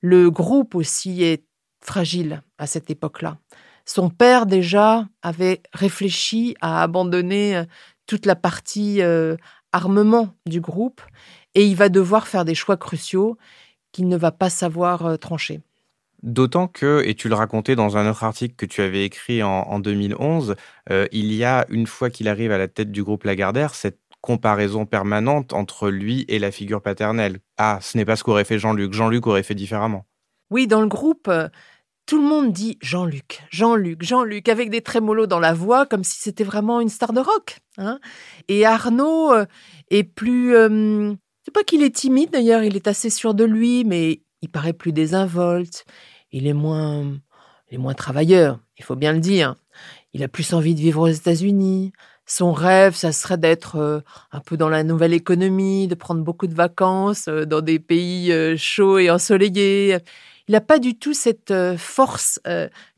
Le 0.00 0.30
groupe 0.30 0.74
aussi 0.74 1.22
est 1.22 1.44
fragile 1.80 2.42
à 2.58 2.66
cette 2.66 2.90
époque-là. 2.90 3.38
Son 3.84 4.10
père 4.10 4.46
déjà 4.46 5.08
avait 5.22 5.62
réfléchi 5.72 6.54
à 6.60 6.82
abandonner 6.82 7.56
euh, 7.56 7.64
toute 8.06 8.26
la 8.26 8.36
partie 8.36 9.02
euh, 9.02 9.36
armement 9.72 10.34
du 10.46 10.60
groupe 10.60 11.00
et 11.54 11.66
il 11.66 11.74
va 11.74 11.88
devoir 11.88 12.28
faire 12.28 12.44
des 12.44 12.54
choix 12.54 12.76
cruciaux 12.76 13.36
qu'il 13.92 14.08
ne 14.08 14.16
va 14.16 14.32
pas 14.32 14.50
savoir 14.50 15.06
euh, 15.06 15.16
trancher. 15.16 15.60
D'autant 16.22 16.68
que, 16.68 17.02
et 17.04 17.14
tu 17.14 17.28
le 17.28 17.34
racontais 17.34 17.74
dans 17.74 17.96
un 17.96 18.08
autre 18.08 18.24
article 18.24 18.54
que 18.54 18.66
tu 18.66 18.80
avais 18.80 19.04
écrit 19.04 19.42
en, 19.42 19.80
2011, 19.80 20.54
euh, 20.90 21.06
il 21.10 21.32
y 21.32 21.42
a, 21.42 21.66
une 21.68 21.88
fois 21.88 22.10
qu'il 22.10 22.28
arrive 22.28 22.52
à 22.52 22.58
la 22.58 22.68
tête 22.68 22.92
du 22.92 23.02
groupe 23.02 23.24
Lagardère, 23.24 23.74
cette 23.74 23.98
comparaison 24.20 24.86
permanente 24.86 25.52
entre 25.52 25.90
lui 25.90 26.24
et 26.28 26.38
la 26.38 26.52
figure 26.52 26.80
paternelle. 26.80 27.40
Ah, 27.58 27.80
ce 27.82 27.98
n'est 27.98 28.04
pas 28.04 28.14
ce 28.14 28.22
qu'aurait 28.22 28.44
fait 28.44 28.60
Jean-Luc. 28.60 28.92
Jean-Luc 28.92 29.26
aurait 29.26 29.42
fait 29.42 29.56
différemment. 29.56 30.06
Oui, 30.50 30.68
dans 30.68 30.80
le 30.80 30.86
groupe, 30.86 31.26
euh, 31.26 31.48
tout 32.06 32.22
le 32.22 32.28
monde 32.28 32.52
dit 32.52 32.78
Jean-Luc, 32.80 33.42
Jean-Luc, 33.50 34.04
Jean-Luc, 34.04 34.48
avec 34.48 34.70
des 34.70 34.80
trémolos 34.80 35.26
dans 35.26 35.40
la 35.40 35.54
voix, 35.54 35.86
comme 35.86 36.04
si 36.04 36.20
c'était 36.20 36.44
vraiment 36.44 36.80
une 36.80 36.88
star 36.88 37.12
de 37.12 37.20
rock. 37.20 37.58
Hein. 37.78 37.98
et 38.48 38.66
Arnaud 38.66 39.32
est 39.90 40.04
plus 40.04 40.54
c'est 41.44 41.52
pas 41.52 41.64
qu'il 41.64 41.82
est 41.82 41.94
timide 41.94 42.30
d'ailleurs, 42.30 42.62
il 42.62 42.76
est 42.76 42.88
assez 42.88 43.10
sûr 43.10 43.34
de 43.34 43.44
lui, 43.44 43.84
mais 43.84 44.22
il 44.42 44.48
paraît 44.48 44.72
plus 44.72 44.92
désinvolte. 44.92 45.84
il 46.30 46.46
est 46.46 46.52
moins, 46.52 47.04
il 47.70 47.74
est 47.74 47.78
moins 47.78 47.94
travailleur, 47.94 48.60
il 48.78 48.84
faut 48.84 48.96
bien 48.96 49.12
le 49.12 49.20
dire. 49.20 49.54
Il 50.14 50.22
a 50.22 50.28
plus 50.28 50.52
envie 50.52 50.74
de 50.74 50.80
vivre 50.80 51.00
aux 51.00 51.12
États-Unis. 51.12 51.92
Son 52.26 52.52
rêve, 52.52 52.94
ça 52.94 53.12
serait 53.12 53.38
d'être 53.38 53.76
euh, 53.76 54.00
un 54.30 54.40
peu 54.40 54.56
dans 54.56 54.68
la 54.68 54.84
nouvelle 54.84 55.12
économie, 55.12 55.88
de 55.88 55.94
prendre 55.94 56.22
beaucoup 56.22 56.46
de 56.46 56.54
vacances 56.54 57.28
euh, 57.28 57.44
dans 57.44 57.60
des 57.60 57.78
pays 57.78 58.30
euh, 58.30 58.56
chauds 58.56 58.98
et 58.98 59.10
ensoleillés. 59.10 59.98
Il 60.48 60.52
n'a 60.52 60.60
pas 60.60 60.78
du 60.78 60.98
tout 60.98 61.14
cette 61.14 61.54
force 61.78 62.40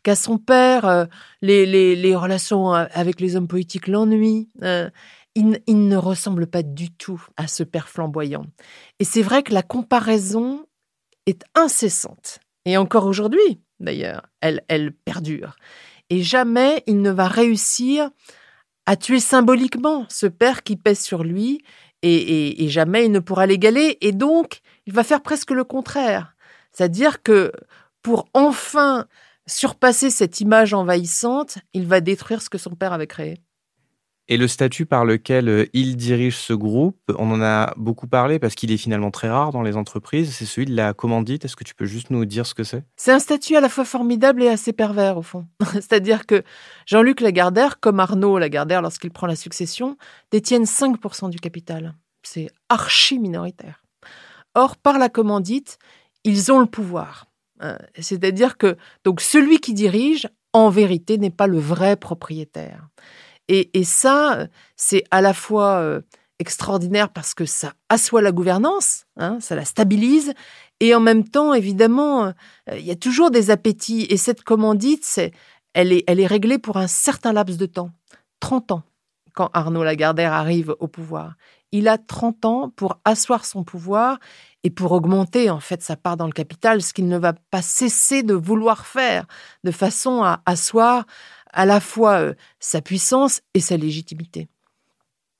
qu'a 0.02 0.16
son 0.16 0.38
père. 0.38 1.06
Les, 1.42 1.66
les, 1.66 2.16
relations 2.16 2.72
avec 2.72 3.20
les 3.20 3.36
hommes 3.36 3.48
politiques 3.48 3.86
l'ennuient. 3.86 4.48
Il, 5.36 5.88
ne 5.88 5.96
ressemble 5.96 6.46
pas 6.46 6.62
du 6.62 6.92
tout 6.92 7.20
à 7.36 7.48
ce 7.48 7.64
père 7.64 7.88
flamboyant. 7.88 8.46
Et 9.00 9.04
c'est 9.04 9.22
vrai 9.22 9.42
que 9.42 9.52
la 9.52 9.62
comparaison 9.62 10.64
est 11.26 11.42
incessante. 11.56 12.38
Et 12.64 12.76
encore 12.76 13.06
aujourd'hui, 13.06 13.60
d'ailleurs, 13.80 14.26
elle, 14.40 14.62
elle 14.68 14.92
perdure. 14.92 15.56
Et 16.08 16.22
jamais 16.22 16.84
il 16.86 17.02
ne 17.02 17.10
va 17.10 17.26
réussir 17.26 18.10
à 18.86 18.96
tuer 18.96 19.20
symboliquement 19.20 20.06
ce 20.08 20.26
père 20.26 20.62
qui 20.62 20.76
pèse 20.76 21.00
sur 21.00 21.24
lui, 21.24 21.64
et, 22.02 22.68
jamais 22.68 23.06
il 23.06 23.12
ne 23.12 23.18
pourra 23.18 23.46
l'égaler, 23.46 23.96
et 24.02 24.12
donc 24.12 24.60
il 24.86 24.92
va 24.92 25.04
faire 25.04 25.22
presque 25.22 25.50
le 25.50 25.64
contraire. 25.64 26.36
C'est-à-dire 26.72 27.22
que 27.22 27.50
pour 28.02 28.28
enfin 28.34 29.06
surpasser 29.46 30.10
cette 30.10 30.40
image 30.40 30.74
envahissante, 30.74 31.58
il 31.72 31.86
va 31.86 32.00
détruire 32.00 32.42
ce 32.42 32.50
que 32.50 32.58
son 32.58 32.74
père 32.74 32.92
avait 32.92 33.06
créé. 33.06 33.38
Et 34.26 34.38
le 34.38 34.48
statut 34.48 34.86
par 34.86 35.04
lequel 35.04 35.48
euh, 35.50 35.66
il 35.74 35.96
dirige 35.96 36.38
ce 36.38 36.54
groupe, 36.54 36.98
on 37.18 37.30
en 37.30 37.42
a 37.42 37.74
beaucoup 37.76 38.06
parlé 38.06 38.38
parce 38.38 38.54
qu'il 38.54 38.72
est 38.72 38.78
finalement 38.78 39.10
très 39.10 39.28
rare 39.28 39.52
dans 39.52 39.60
les 39.60 39.76
entreprises, 39.76 40.34
c'est 40.34 40.46
celui 40.46 40.66
de 40.66 40.74
la 40.74 40.94
commandite. 40.94 41.44
Est-ce 41.44 41.56
que 41.56 41.64
tu 41.64 41.74
peux 41.74 41.84
juste 41.84 42.08
nous 42.08 42.24
dire 42.24 42.46
ce 42.46 42.54
que 42.54 42.64
c'est? 42.64 42.84
C'est 42.96 43.12
un 43.12 43.18
statut 43.18 43.54
à 43.56 43.60
la 43.60 43.68
fois 43.68 43.84
formidable 43.84 44.42
et 44.42 44.48
assez 44.48 44.72
pervers 44.72 45.18
au 45.18 45.22
fond. 45.22 45.46
C'est-à-dire 45.74 46.24
que 46.24 46.42
Jean-Luc 46.86 47.20
Lagardère, 47.20 47.80
comme 47.80 48.00
Arnaud 48.00 48.38
Lagardère 48.38 48.80
lorsqu'il 48.80 49.10
prend 49.10 49.26
la 49.26 49.36
succession, 49.36 49.98
détiennent 50.30 50.64
5% 50.64 51.28
du 51.28 51.38
capital. 51.38 51.94
C'est 52.22 52.48
archi 52.70 53.18
minoritaire. 53.18 53.84
Or, 54.54 54.78
par 54.78 54.98
la 54.98 55.10
commandite, 55.10 55.78
ils 56.24 56.50
ont 56.50 56.60
le 56.60 56.66
pouvoir. 56.66 57.26
Euh, 57.62 57.76
c'est-à-dire 57.98 58.56
que 58.56 58.78
donc 59.04 59.20
celui 59.20 59.58
qui 59.58 59.74
dirige, 59.74 60.28
en 60.54 60.70
vérité, 60.70 61.18
n'est 61.18 61.30
pas 61.30 61.46
le 61.46 61.58
vrai 61.58 61.96
propriétaire. 61.96 62.88
Et, 63.48 63.84
ça, 63.84 64.46
c'est 64.76 65.04
à 65.10 65.20
la 65.20 65.34
fois 65.34 65.78
euh, 65.78 66.00
extraordinaire 66.38 67.10
parce 67.10 67.34
que 67.34 67.44
ça 67.44 67.74
assoit 67.88 68.22
la 68.22 68.32
gouvernance, 68.32 69.04
hein, 69.16 69.38
ça 69.40 69.54
la 69.54 69.64
stabilise, 69.64 70.32
et 70.80 70.94
en 70.94 71.00
même 71.00 71.28
temps, 71.28 71.54
évidemment, 71.54 72.26
euh, 72.26 72.32
il 72.72 72.84
y 72.84 72.90
a 72.90 72.96
toujours 72.96 73.30
des 73.30 73.50
appétits. 73.50 74.06
Et 74.10 74.16
cette 74.16 74.42
commandite, 74.42 75.20
elle, 75.74 75.92
est, 75.92 76.04
elle 76.06 76.20
est 76.20 76.26
réglée 76.26 76.58
pour 76.58 76.76
un 76.76 76.86
certain 76.86 77.32
laps 77.32 77.58
de 77.58 77.66
temps, 77.66 77.90
30 78.40 78.72
ans, 78.72 78.82
quand 79.34 79.50
Arnaud 79.52 79.84
Lagardère 79.84 80.32
arrive 80.32 80.74
au 80.80 80.88
pouvoir. 80.88 81.34
Il 81.72 81.88
a 81.88 81.98
30 81.98 82.44
ans 82.44 82.70
pour 82.70 83.00
asseoir 83.04 83.44
son 83.44 83.64
pouvoir 83.64 84.18
et 84.62 84.70
pour 84.70 84.92
augmenter 84.92 85.50
en 85.50 85.60
fait 85.60 85.82
sa 85.82 85.96
part 85.96 86.16
dans 86.16 86.26
le 86.26 86.32
capital, 86.32 86.80
ce 86.80 86.92
qu'il 86.92 87.08
ne 87.08 87.18
va 87.18 87.34
pas 87.50 87.62
cesser 87.62 88.22
de 88.22 88.34
vouloir 88.34 88.86
faire, 88.86 89.26
de 89.64 89.70
façon 89.70 90.22
à 90.22 90.40
asseoir 90.46 91.04
à 91.54 91.64
la 91.64 91.80
fois 91.80 92.20
euh, 92.20 92.34
sa 92.60 92.82
puissance 92.82 93.40
et 93.54 93.60
sa 93.60 93.76
légitimité. 93.76 94.48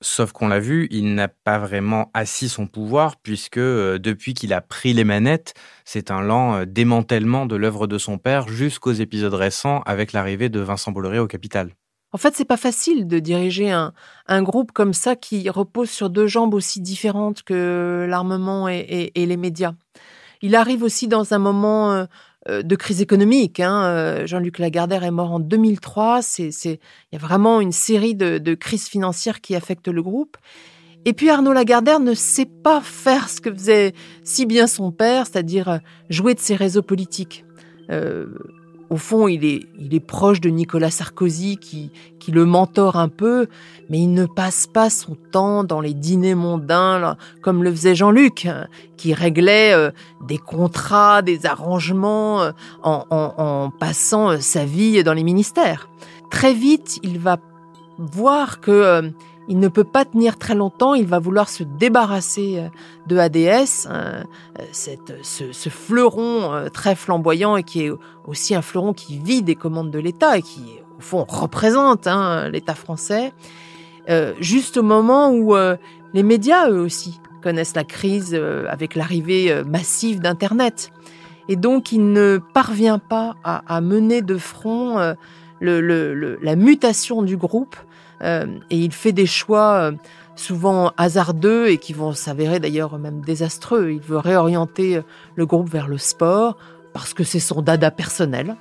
Sauf 0.01 0.33
qu'on 0.33 0.49
l'a 0.49 0.59
vu, 0.59 0.87
il 0.91 1.15
n'a 1.15 1.29
pas 1.29 1.57
vraiment 1.57 2.11
assis 2.13 2.49
son 2.49 2.67
pouvoir, 2.67 3.15
puisque 3.15 3.57
euh, 3.57 3.97
depuis 3.97 4.33
qu'il 4.33 4.53
a 4.53 4.61
pris 4.61 4.93
les 4.93 5.03
manettes, 5.03 5.53
c'est 5.85 6.11
un 6.11 6.21
lent 6.21 6.55
euh, 6.55 6.65
démantèlement 6.65 7.45
de 7.45 7.55
l'œuvre 7.55 7.87
de 7.87 7.97
son 7.97 8.17
père 8.17 8.47
jusqu'aux 8.47 8.91
épisodes 8.91 9.33
récents 9.33 9.81
avec 9.85 10.11
l'arrivée 10.11 10.49
de 10.49 10.59
Vincent 10.59 10.91
Bolloré 10.91 11.19
au 11.19 11.27
capital. 11.27 11.71
En 12.11 12.17
fait, 12.17 12.35
c'est 12.35 12.45
pas 12.45 12.55
facile 12.55 13.07
de 13.07 13.19
diriger 13.19 13.71
un, 13.71 14.41
groupe 14.41 14.71
comme 14.71 14.93
ça 14.93 15.15
qui 15.15 15.49
repose 15.49 15.89
sur 15.89 16.09
deux 16.09 16.27
jambes 16.27 16.53
aussi 16.53 16.79
différentes 16.79 17.43
que 17.43 18.05
l'armement 18.07 18.69
et, 18.69 19.11
les 19.15 19.37
médias. 19.37 19.73
Il 20.41 20.55
arrive 20.55 20.83
aussi 20.83 21.07
dans 21.07 21.33
un 21.33 21.39
moment 21.39 21.93
euh, 21.93 22.05
de 22.47 22.75
crise 22.75 23.01
économique. 23.01 23.59
Hein. 23.59 23.83
Euh, 23.85 24.27
Jean-Luc 24.27 24.59
Lagardère 24.59 25.03
est 25.03 25.11
mort 25.11 25.31
en 25.31 25.39
2003. 25.39 26.21
C'est, 26.21 26.49
il 26.63 26.77
y 27.11 27.15
a 27.15 27.19
vraiment 27.19 27.61
une 27.61 27.71
série 27.71 28.15
de, 28.15 28.53
crises 28.53 28.87
financières 28.87 29.41
qui 29.41 29.55
affectent 29.55 29.87
le 29.87 30.03
groupe. 30.03 30.37
Et 31.05 31.13
puis 31.13 31.29
Arnaud 31.29 31.53
Lagardère 31.53 31.99
ne 31.99 32.13
sait 32.13 32.47
pas 32.47 32.81
faire 32.81 33.29
ce 33.29 33.39
que 33.39 33.51
faisait 33.53 33.93
si 34.23 34.45
bien 34.45 34.65
son 34.65 34.91
père, 34.91 35.27
c'est-à-dire 35.27 35.69
euh, 35.69 35.77
jouer 36.09 36.33
de 36.33 36.39
ses 36.39 36.55
réseaux 36.55 36.81
politiques. 36.81 37.45
Au 38.89 38.97
fond, 38.97 39.27
il 39.27 39.43
est, 39.43 39.61
il 39.79 39.93
est 39.95 39.99
proche 39.99 40.41
de 40.41 40.49
Nicolas 40.49 40.91
Sarkozy 40.91 41.57
qui, 41.57 41.91
qui 42.19 42.31
le 42.31 42.45
mentore 42.45 42.97
un 42.97 43.07
peu, 43.07 43.47
mais 43.89 43.99
il 43.99 44.13
ne 44.13 44.25
passe 44.25 44.67
pas 44.67 44.89
son 44.89 45.15
temps 45.31 45.63
dans 45.63 45.81
les 45.81 45.93
dîners 45.93 46.35
mondains 46.35 47.17
comme 47.41 47.63
le 47.63 47.71
faisait 47.71 47.95
Jean-Luc, 47.95 48.47
qui 48.97 49.13
réglait 49.13 49.73
euh, 49.73 49.91
des 50.27 50.37
contrats, 50.37 51.21
des 51.21 51.45
arrangements 51.45 52.41
euh, 52.41 52.51
en, 52.83 53.05
en, 53.09 53.69
passant 53.71 54.31
euh, 54.31 54.37
sa 54.39 54.65
vie 54.65 55.03
dans 55.03 55.13
les 55.13 55.23
ministères. 55.23 55.89
Très 56.31 56.53
vite, 56.53 56.99
il 57.03 57.19
va 57.19 57.37
voir 57.97 58.59
que 58.59 59.11
il 59.47 59.59
ne 59.59 59.67
peut 59.67 59.83
pas 59.83 60.05
tenir 60.05 60.37
très 60.37 60.55
longtemps, 60.55 60.95
il 60.95 61.05
va 61.05 61.19
vouloir 61.19 61.49
se 61.49 61.63
débarrasser 61.63 62.57
euh, 62.57 62.69
de 63.07 63.17
ADS, 63.17 63.87
euh, 63.89 64.23
ce, 64.71 65.69
fleuron 65.69 66.53
euh, 66.53 66.69
très 66.69 66.95
flamboyant 66.95 67.55
et 67.55 67.63
qui 67.63 67.85
est 67.85 67.91
aussi 68.25 68.55
un 68.55 68.61
fleuron 68.61 68.93
qui 68.93 69.19
vit 69.19 69.43
des 69.43 69.55
commandes 69.55 69.91
de 69.91 69.99
l'État 69.99 70.37
et 70.37 70.41
qui, 70.41 70.79
au 70.97 71.01
fond, 71.01 71.25
représente 71.27 72.07
hein, 72.07 72.49
l'État 72.49 72.75
français, 72.75 73.33
juste 74.39 74.77
au 74.77 74.83
moment 74.83 75.31
où 75.31 75.55
les 76.13 76.23
médias, 76.23 76.69
eux 76.69 76.79
aussi, 76.79 77.19
connaissent 77.41 77.75
la 77.75 77.83
crise 77.83 78.35
avec 78.69 78.95
l'arrivée 78.95 79.63
massive 79.63 80.19
d'Internet. 80.19 80.91
Et 81.49 81.55
donc, 81.55 81.91
il 81.91 82.11
ne 82.11 82.39
parvient 82.53 82.99
pas 82.99 83.35
à, 83.43 83.81
mener 83.81 84.21
de 84.21 84.37
front 84.37 85.15
la 85.59 86.55
mutation 86.55 87.23
du 87.23 87.35
groupe 87.35 87.75
euh, 88.23 88.45
et 88.69 88.77
il 88.77 88.91
fait 88.91 89.11
des 89.11 89.25
choix 89.25 89.73
euh, 89.73 89.91
souvent 90.35 90.91
hasardeux 90.97 91.69
et 91.69 91.77
qui 91.77 91.93
vont 91.93 92.13
s'avérer 92.13 92.59
d'ailleurs 92.59 92.97
même 92.97 93.21
désastreux. 93.21 93.91
Il 93.91 93.99
veut 93.99 94.17
réorienter 94.17 94.97
euh, 94.97 95.01
le 95.35 95.45
groupe 95.45 95.69
vers 95.69 95.87
le 95.87 95.97
sport 95.97 96.57
parce 96.93 97.13
que 97.13 97.23
c'est 97.23 97.41
son 97.41 97.61
dada 97.61 97.91
personnel 97.91 98.55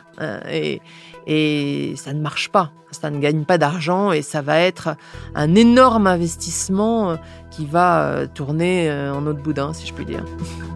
et, 0.51 0.83
et 1.29 1.95
ça 1.97 2.13
ne 2.13 2.21
marche 2.21 2.49
pas. 2.51 2.73
Ça 2.91 3.09
ne 3.11 3.21
gagne 3.21 3.45
pas 3.45 3.59
d'argent 3.59 4.11
et 4.11 4.23
ça 4.23 4.43
va 4.43 4.59
être 4.59 4.97
un 5.37 5.55
énorme 5.55 6.09
investissement 6.09 7.17
qui 7.53 7.65
va 7.65 8.27
tourner 8.35 8.91
en 8.91 9.25
eau 9.25 9.35
de 9.35 9.41
boudin, 9.41 9.73
si 9.73 9.87
je 9.87 9.95
puis 9.95 10.05
dire. 10.05 10.25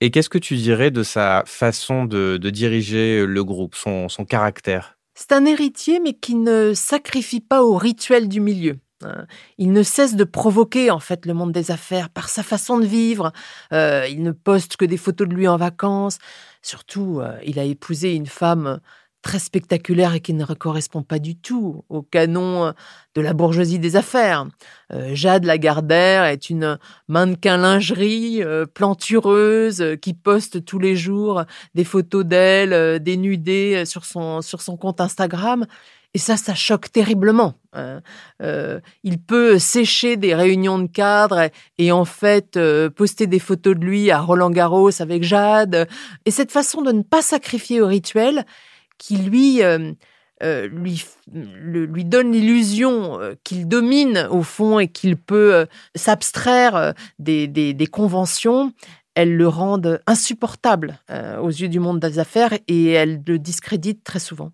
Et 0.00 0.10
qu'est-ce 0.10 0.30
que 0.30 0.38
tu 0.38 0.56
dirais 0.56 0.90
de 0.90 1.02
sa 1.02 1.42
façon 1.46 2.04
de, 2.06 2.38
diriger 2.38 3.26
le 3.26 3.44
groupe, 3.44 3.74
son, 3.74 4.08
caractère? 4.28 4.98
C'est 5.14 5.32
un 5.32 5.44
héritier, 5.44 6.00
mais 6.00 6.14
qui 6.14 6.34
ne 6.34 6.72
sacrifie 6.74 7.40
pas 7.40 7.62
au 7.62 7.76
rituel 7.76 8.28
du 8.28 8.40
milieu. 8.40 8.78
Hein. 9.04 9.26
Il 9.58 9.72
ne 9.72 9.82
cesse 9.82 10.16
de 10.16 10.24
provoquer 10.24 10.90
en 10.90 11.00
fait 11.00 11.26
le 11.26 11.34
monde 11.34 11.52
des 11.52 11.70
affaires 11.70 12.08
par 12.08 12.28
sa 12.30 12.42
façon 12.42 12.78
de 12.78 12.86
vivre. 12.86 13.32
Euh, 13.72 14.06
il 14.08 14.22
ne 14.22 14.32
poste 14.32 14.76
que 14.76 14.86
des 14.86 14.96
photos 14.96 15.28
de 15.28 15.34
lui 15.34 15.48
en 15.48 15.58
vacances. 15.58 16.18
Surtout, 16.62 17.20
euh, 17.20 17.38
il 17.44 17.58
a 17.58 17.64
épousé 17.64 18.14
une 18.14 18.26
femme 18.26 18.80
très 19.22 19.38
spectaculaire 19.38 20.14
et 20.14 20.20
qui 20.20 20.32
ne 20.32 20.44
correspond 20.46 21.02
pas 21.02 21.18
du 21.18 21.36
tout 21.36 21.84
au 21.88 22.02
canon 22.02 22.66
euh, 22.66 22.72
de 23.14 23.20
la 23.20 23.34
bourgeoisie 23.34 23.78
des 23.78 23.96
affaires. 23.96 24.46
Euh, 24.92 25.10
Jade 25.14 25.44
Lagardère 25.44 26.24
est 26.24 26.48
une 26.48 26.78
mannequin 27.08 27.56
lingerie 27.58 28.42
euh, 28.42 28.66
plantureuse 28.66 29.96
qui 30.00 30.14
poste 30.14 30.64
tous 30.64 30.78
les 30.78 30.96
jours 30.96 31.44
des 31.74 31.84
photos 31.84 32.24
d'elle 32.24 33.00
dénudée 33.02 33.84
sur 33.84 34.04
son, 34.04 34.42
sur 34.42 34.62
son 34.62 34.76
compte 34.76 35.00
Instagram. 35.00 35.66
Et 36.12 36.18
ça, 36.18 36.36
ça 36.36 36.56
choque 36.56 36.90
terriblement. 36.90 37.54
Hein. 37.72 38.00
il 39.04 39.22
peut 39.22 39.60
sécher 39.60 40.16
des 40.16 40.34
réunions 40.34 40.80
de 40.80 40.88
cadres 40.88 41.50
et, 41.78 41.92
en 41.92 42.04
fait 42.04 42.58
poster 42.96 43.28
des 43.28 43.38
photos 43.38 43.76
de 43.76 43.84
lui 43.84 44.10
à 44.10 44.18
Roland 44.18 44.50
Garros 44.50 45.00
avec 45.00 45.22
Jade. 45.22 45.86
Et 46.24 46.32
cette 46.32 46.50
façon 46.50 46.82
de 46.82 46.90
ne 46.90 47.02
pas 47.02 47.22
sacrifier 47.22 47.80
au 47.80 47.86
rituel, 47.86 48.44
qui 49.00 49.16
lui, 49.16 49.62
euh, 49.64 49.92
euh, 50.44 50.68
lui, 50.68 51.04
lui 51.32 52.04
donne 52.04 52.30
l'illusion 52.30 53.18
euh, 53.18 53.34
qu'il 53.42 53.66
domine 53.66 54.28
au 54.30 54.42
fond 54.42 54.78
et 54.78 54.86
qu'il 54.86 55.16
peut 55.16 55.66
s'abstraire 55.96 56.94
des, 57.18 57.48
des, 57.48 57.86
conventions, 57.86 58.72
elles 59.16 59.36
le 59.36 59.48
rendent 59.48 60.00
insupportable 60.06 61.00
aux 61.42 61.48
yeux 61.48 61.68
du 61.68 61.80
monde 61.80 61.98
des 61.98 62.20
affaires 62.20 62.56
et 62.68 62.90
elles 62.90 63.22
le 63.26 63.38
discréditent 63.38 64.04
très 64.04 64.20
souvent. 64.20 64.52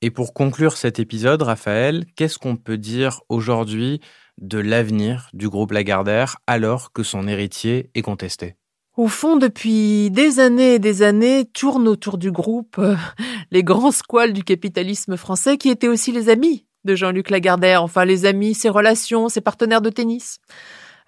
Et 0.00 0.10
pour 0.10 0.32
conclure 0.32 0.76
cet 0.76 0.98
épisode, 0.98 1.42
Raphaël, 1.42 2.04
qu'est-ce 2.16 2.38
qu'on 2.38 2.56
peut 2.56 2.78
dire 2.78 3.20
aujourd'hui 3.28 4.00
de 4.40 4.58
l'avenir 4.58 5.28
du 5.32 5.48
groupe 5.48 5.72
Lagardère 5.72 6.38
alors 6.46 6.92
que 6.92 7.02
son 7.02 7.28
héritier 7.28 7.90
est 7.94 8.02
contesté? 8.02 8.56
Au 8.96 9.08
fond, 9.08 9.36
depuis 9.36 10.10
des 10.10 10.38
années 10.38 10.74
et 10.74 10.78
des 10.78 11.02
années, 11.02 11.46
tournent 11.46 11.88
autour 11.88 12.18
du 12.18 12.30
groupe 12.30 12.76
euh, 12.78 12.96
les 13.50 13.64
grands 13.64 13.92
squales 13.92 14.32
du 14.32 14.44
capitalisme 14.44 15.16
français 15.16 15.56
qui 15.56 15.70
étaient 15.70 15.88
aussi 15.88 16.12
les 16.12 16.28
amis 16.28 16.66
de 16.84 16.94
Jean-Luc 16.94 17.30
Lagardère, 17.30 17.82
enfin 17.82 18.04
les 18.04 18.26
amis, 18.26 18.54
ses 18.54 18.68
relations, 18.68 19.28
ses 19.28 19.40
partenaires 19.40 19.82
de 19.82 19.90
tennis. 19.90 20.38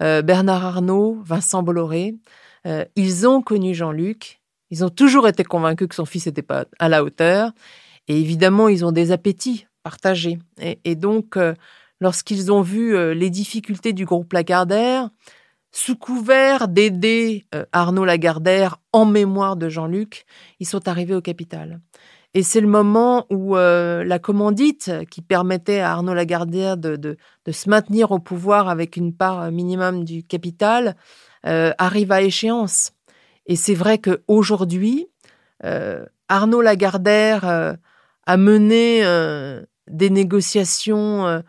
Euh, 0.03 0.23
Bernard 0.23 0.65
Arnault, 0.65 1.19
Vincent 1.25 1.63
Bolloré, 1.63 2.15
euh, 2.67 2.85
ils 2.97 3.29
ont 3.29 3.43
connu 3.43 3.75
Jean-Luc, 3.75 4.41
ils 4.71 4.85
ont 4.85 4.91
toujours 4.91 5.29
été 5.29 5.45
convaincus 5.45 5.89
que 5.89 5.95
son 5.95 6.07
fils 6.07 6.27
n'était 6.27 6.43
pas 6.43 6.65
à 6.79 6.89
la 6.89 7.05
hauteur, 7.05 7.53
et 8.09 8.19
évidemment, 8.19 8.69
ils 8.69 8.85
ont 8.85 8.93
des 8.93 9.13
appétits 9.13 9.67
partagés. 9.83 10.39
Et, 10.59 10.95
donc, 10.95 11.37
euh, 11.37 11.55
lorsqu'ils 12.01 12.51
ont 12.51 12.63
vu 12.63 12.97
euh, 12.97 13.15
les 13.15 13.31
difficultés 13.31 13.93
du 13.93 14.05
groupe 14.05 14.33
Lagardère, 14.33 15.11
sous 15.77 15.97
couvert 15.97 16.69
d'aider 16.69 17.47
euh, 17.55 17.65
Arnaud 17.73 18.05
Lagardère 18.05 18.77
en 18.93 19.05
mémoire 19.05 19.57
de 19.57 19.69
Jean-Luc, 19.69 20.25
ils 20.61 20.67
sont 20.67 20.89
arrivés 20.89 21.15
au 21.15 21.21
capital. 21.21 21.81
Et 22.33 22.43
c'est 22.43 22.61
le 22.61 22.67
moment 22.67 23.27
où 23.31 23.55
la 23.55 24.19
commandite, 24.19 24.91
qui 25.09 25.23
permettait 25.23 25.79
à 25.79 25.93
Arnaud 25.93 26.15
Lagardère 26.15 26.77
de, 26.77 27.17
se 27.49 27.71
maintenir 27.71 28.11
au 28.11 28.19
pouvoir 28.19 28.69
avec 28.69 28.97
une 28.97 29.15
part 29.15 29.53
minimum 29.53 30.03
du 30.03 30.25
capital, 30.25 30.97
arrive 31.45 32.11
à 32.11 32.23
échéance. 32.23 32.91
Et 33.47 33.55
c'est 33.55 33.77
vrai 33.77 33.99
qu'aujourd'hui, 33.99 35.07
Arnaud 36.29 36.61
Lagardère 36.61 37.77
mener 38.37 39.05
euh, 39.05 39.63
des 39.89 40.11
négociations 40.11 41.27
euh, 41.27 41.41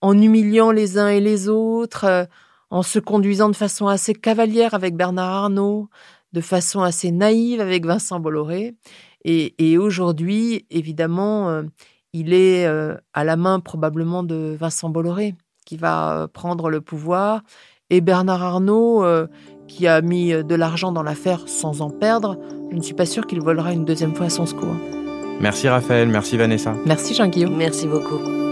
en 0.00 0.20
humiliant 0.20 0.70
les 0.70 0.98
uns 0.98 1.08
et 1.08 1.20
les 1.20 1.48
autres, 1.48 2.04
euh, 2.04 2.24
en 2.70 2.82
se 2.82 2.98
conduisant 2.98 3.48
de 3.48 3.56
façon 3.56 3.86
assez 3.88 4.14
cavalière 4.14 4.74
avec 4.74 4.96
Bernard 4.96 5.30
Arnault, 5.30 5.88
de 6.32 6.40
façon 6.40 6.82
assez 6.82 7.10
naïve 7.10 7.60
avec 7.60 7.84
Vincent 7.84 8.20
Bolloré. 8.20 8.74
Et, 9.24 9.76
aujourd'hui, 9.76 10.64
évidemment, 10.70 11.62
il 12.12 12.32
est 12.32 12.66
à 12.66 13.24
la 13.24 13.36
main 13.36 13.60
probablement 13.60 14.22
de 14.22 14.56
Vincent 14.58 14.88
Bolloré 14.88 15.34
qui 15.66 15.76
va 15.76 16.28
prendre 16.32 16.70
le 16.70 16.80
pouvoir. 16.80 17.42
Et 17.90 18.00
Bernard 18.00 18.42
Arnault, 18.42 19.04
qui 19.66 19.86
a 19.86 20.00
mis 20.00 20.30
de 20.32 20.54
l'argent 20.54 20.92
dans 20.92 21.02
l'affaire 21.02 21.48
sans 21.48 21.82
en 21.82 21.90
perdre, 21.90 22.38
je 22.70 22.76
ne 22.76 22.82
suis 22.82 22.94
pas 22.94 23.06
sûre 23.06 23.26
qu'il 23.26 23.40
volera 23.40 23.72
une 23.72 23.84
deuxième 23.84 24.14
fois 24.14 24.30
son 24.30 24.46
secours. 24.46 24.76
Merci 25.40 25.68
Raphaël, 25.68 26.08
merci 26.08 26.36
Vanessa. 26.36 26.74
Merci 26.86 27.14
Jean-Guillaume. 27.14 27.56
Merci 27.56 27.86
beaucoup. 27.86 28.49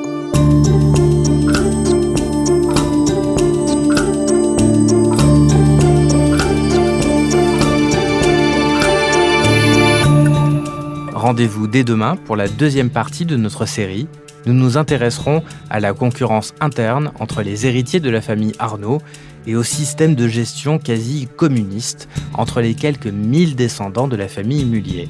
Rendez-vous 11.28 11.66
dès 11.66 11.84
demain 11.84 12.16
pour 12.16 12.36
la 12.36 12.48
deuxième 12.48 12.88
partie 12.88 13.26
de 13.26 13.36
notre 13.36 13.66
série. 13.66 14.08
Nous 14.46 14.54
nous 14.54 14.78
intéresserons 14.78 15.42
à 15.68 15.78
la 15.78 15.92
concurrence 15.92 16.54
interne 16.58 17.12
entre 17.20 17.42
les 17.42 17.66
héritiers 17.66 18.00
de 18.00 18.08
la 18.08 18.22
famille 18.22 18.54
Arnaud 18.58 19.02
et 19.46 19.54
au 19.54 19.62
système 19.62 20.14
de 20.14 20.26
gestion 20.26 20.78
quasi 20.78 21.28
communiste 21.36 22.08
entre 22.32 22.62
les 22.62 22.72
quelques 22.72 23.08
mille 23.08 23.56
descendants 23.56 24.08
de 24.08 24.16
la 24.16 24.26
famille 24.26 24.64
Mullier. 24.64 25.06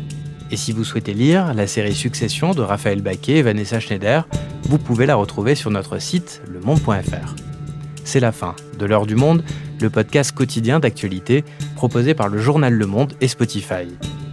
Et 0.51 0.57
si 0.57 0.73
vous 0.73 0.83
souhaitez 0.83 1.15
lire 1.15 1.55
la 1.55 1.69
série 1.69 1.95
Succession 1.95 2.51
de 2.51 2.63
Raphaël 2.63 3.01
Baquet 3.01 3.37
et 3.37 3.43
Vanessa 3.43 3.79
Schneider, 3.79 4.27
vous 4.65 4.79
pouvez 4.79 5.07
la 5.07 5.15
retrouver 5.15 5.55
sur 5.55 5.71
notre 5.71 6.01
site 6.01 6.43
lemonde.fr. 6.53 7.37
C'est 8.03 8.19
la 8.19 8.33
fin 8.33 8.57
de 8.77 8.87
L'heure 8.87 9.07
du 9.07 9.15
monde, 9.15 9.45
le 9.81 9.89
podcast 9.89 10.33
quotidien 10.33 10.81
d'actualité 10.81 11.45
proposé 11.77 12.15
par 12.15 12.27
le 12.29 12.39
journal 12.39 12.75
Le 12.75 12.87
Monde 12.87 13.13
et 13.21 13.29
Spotify. 13.29 13.87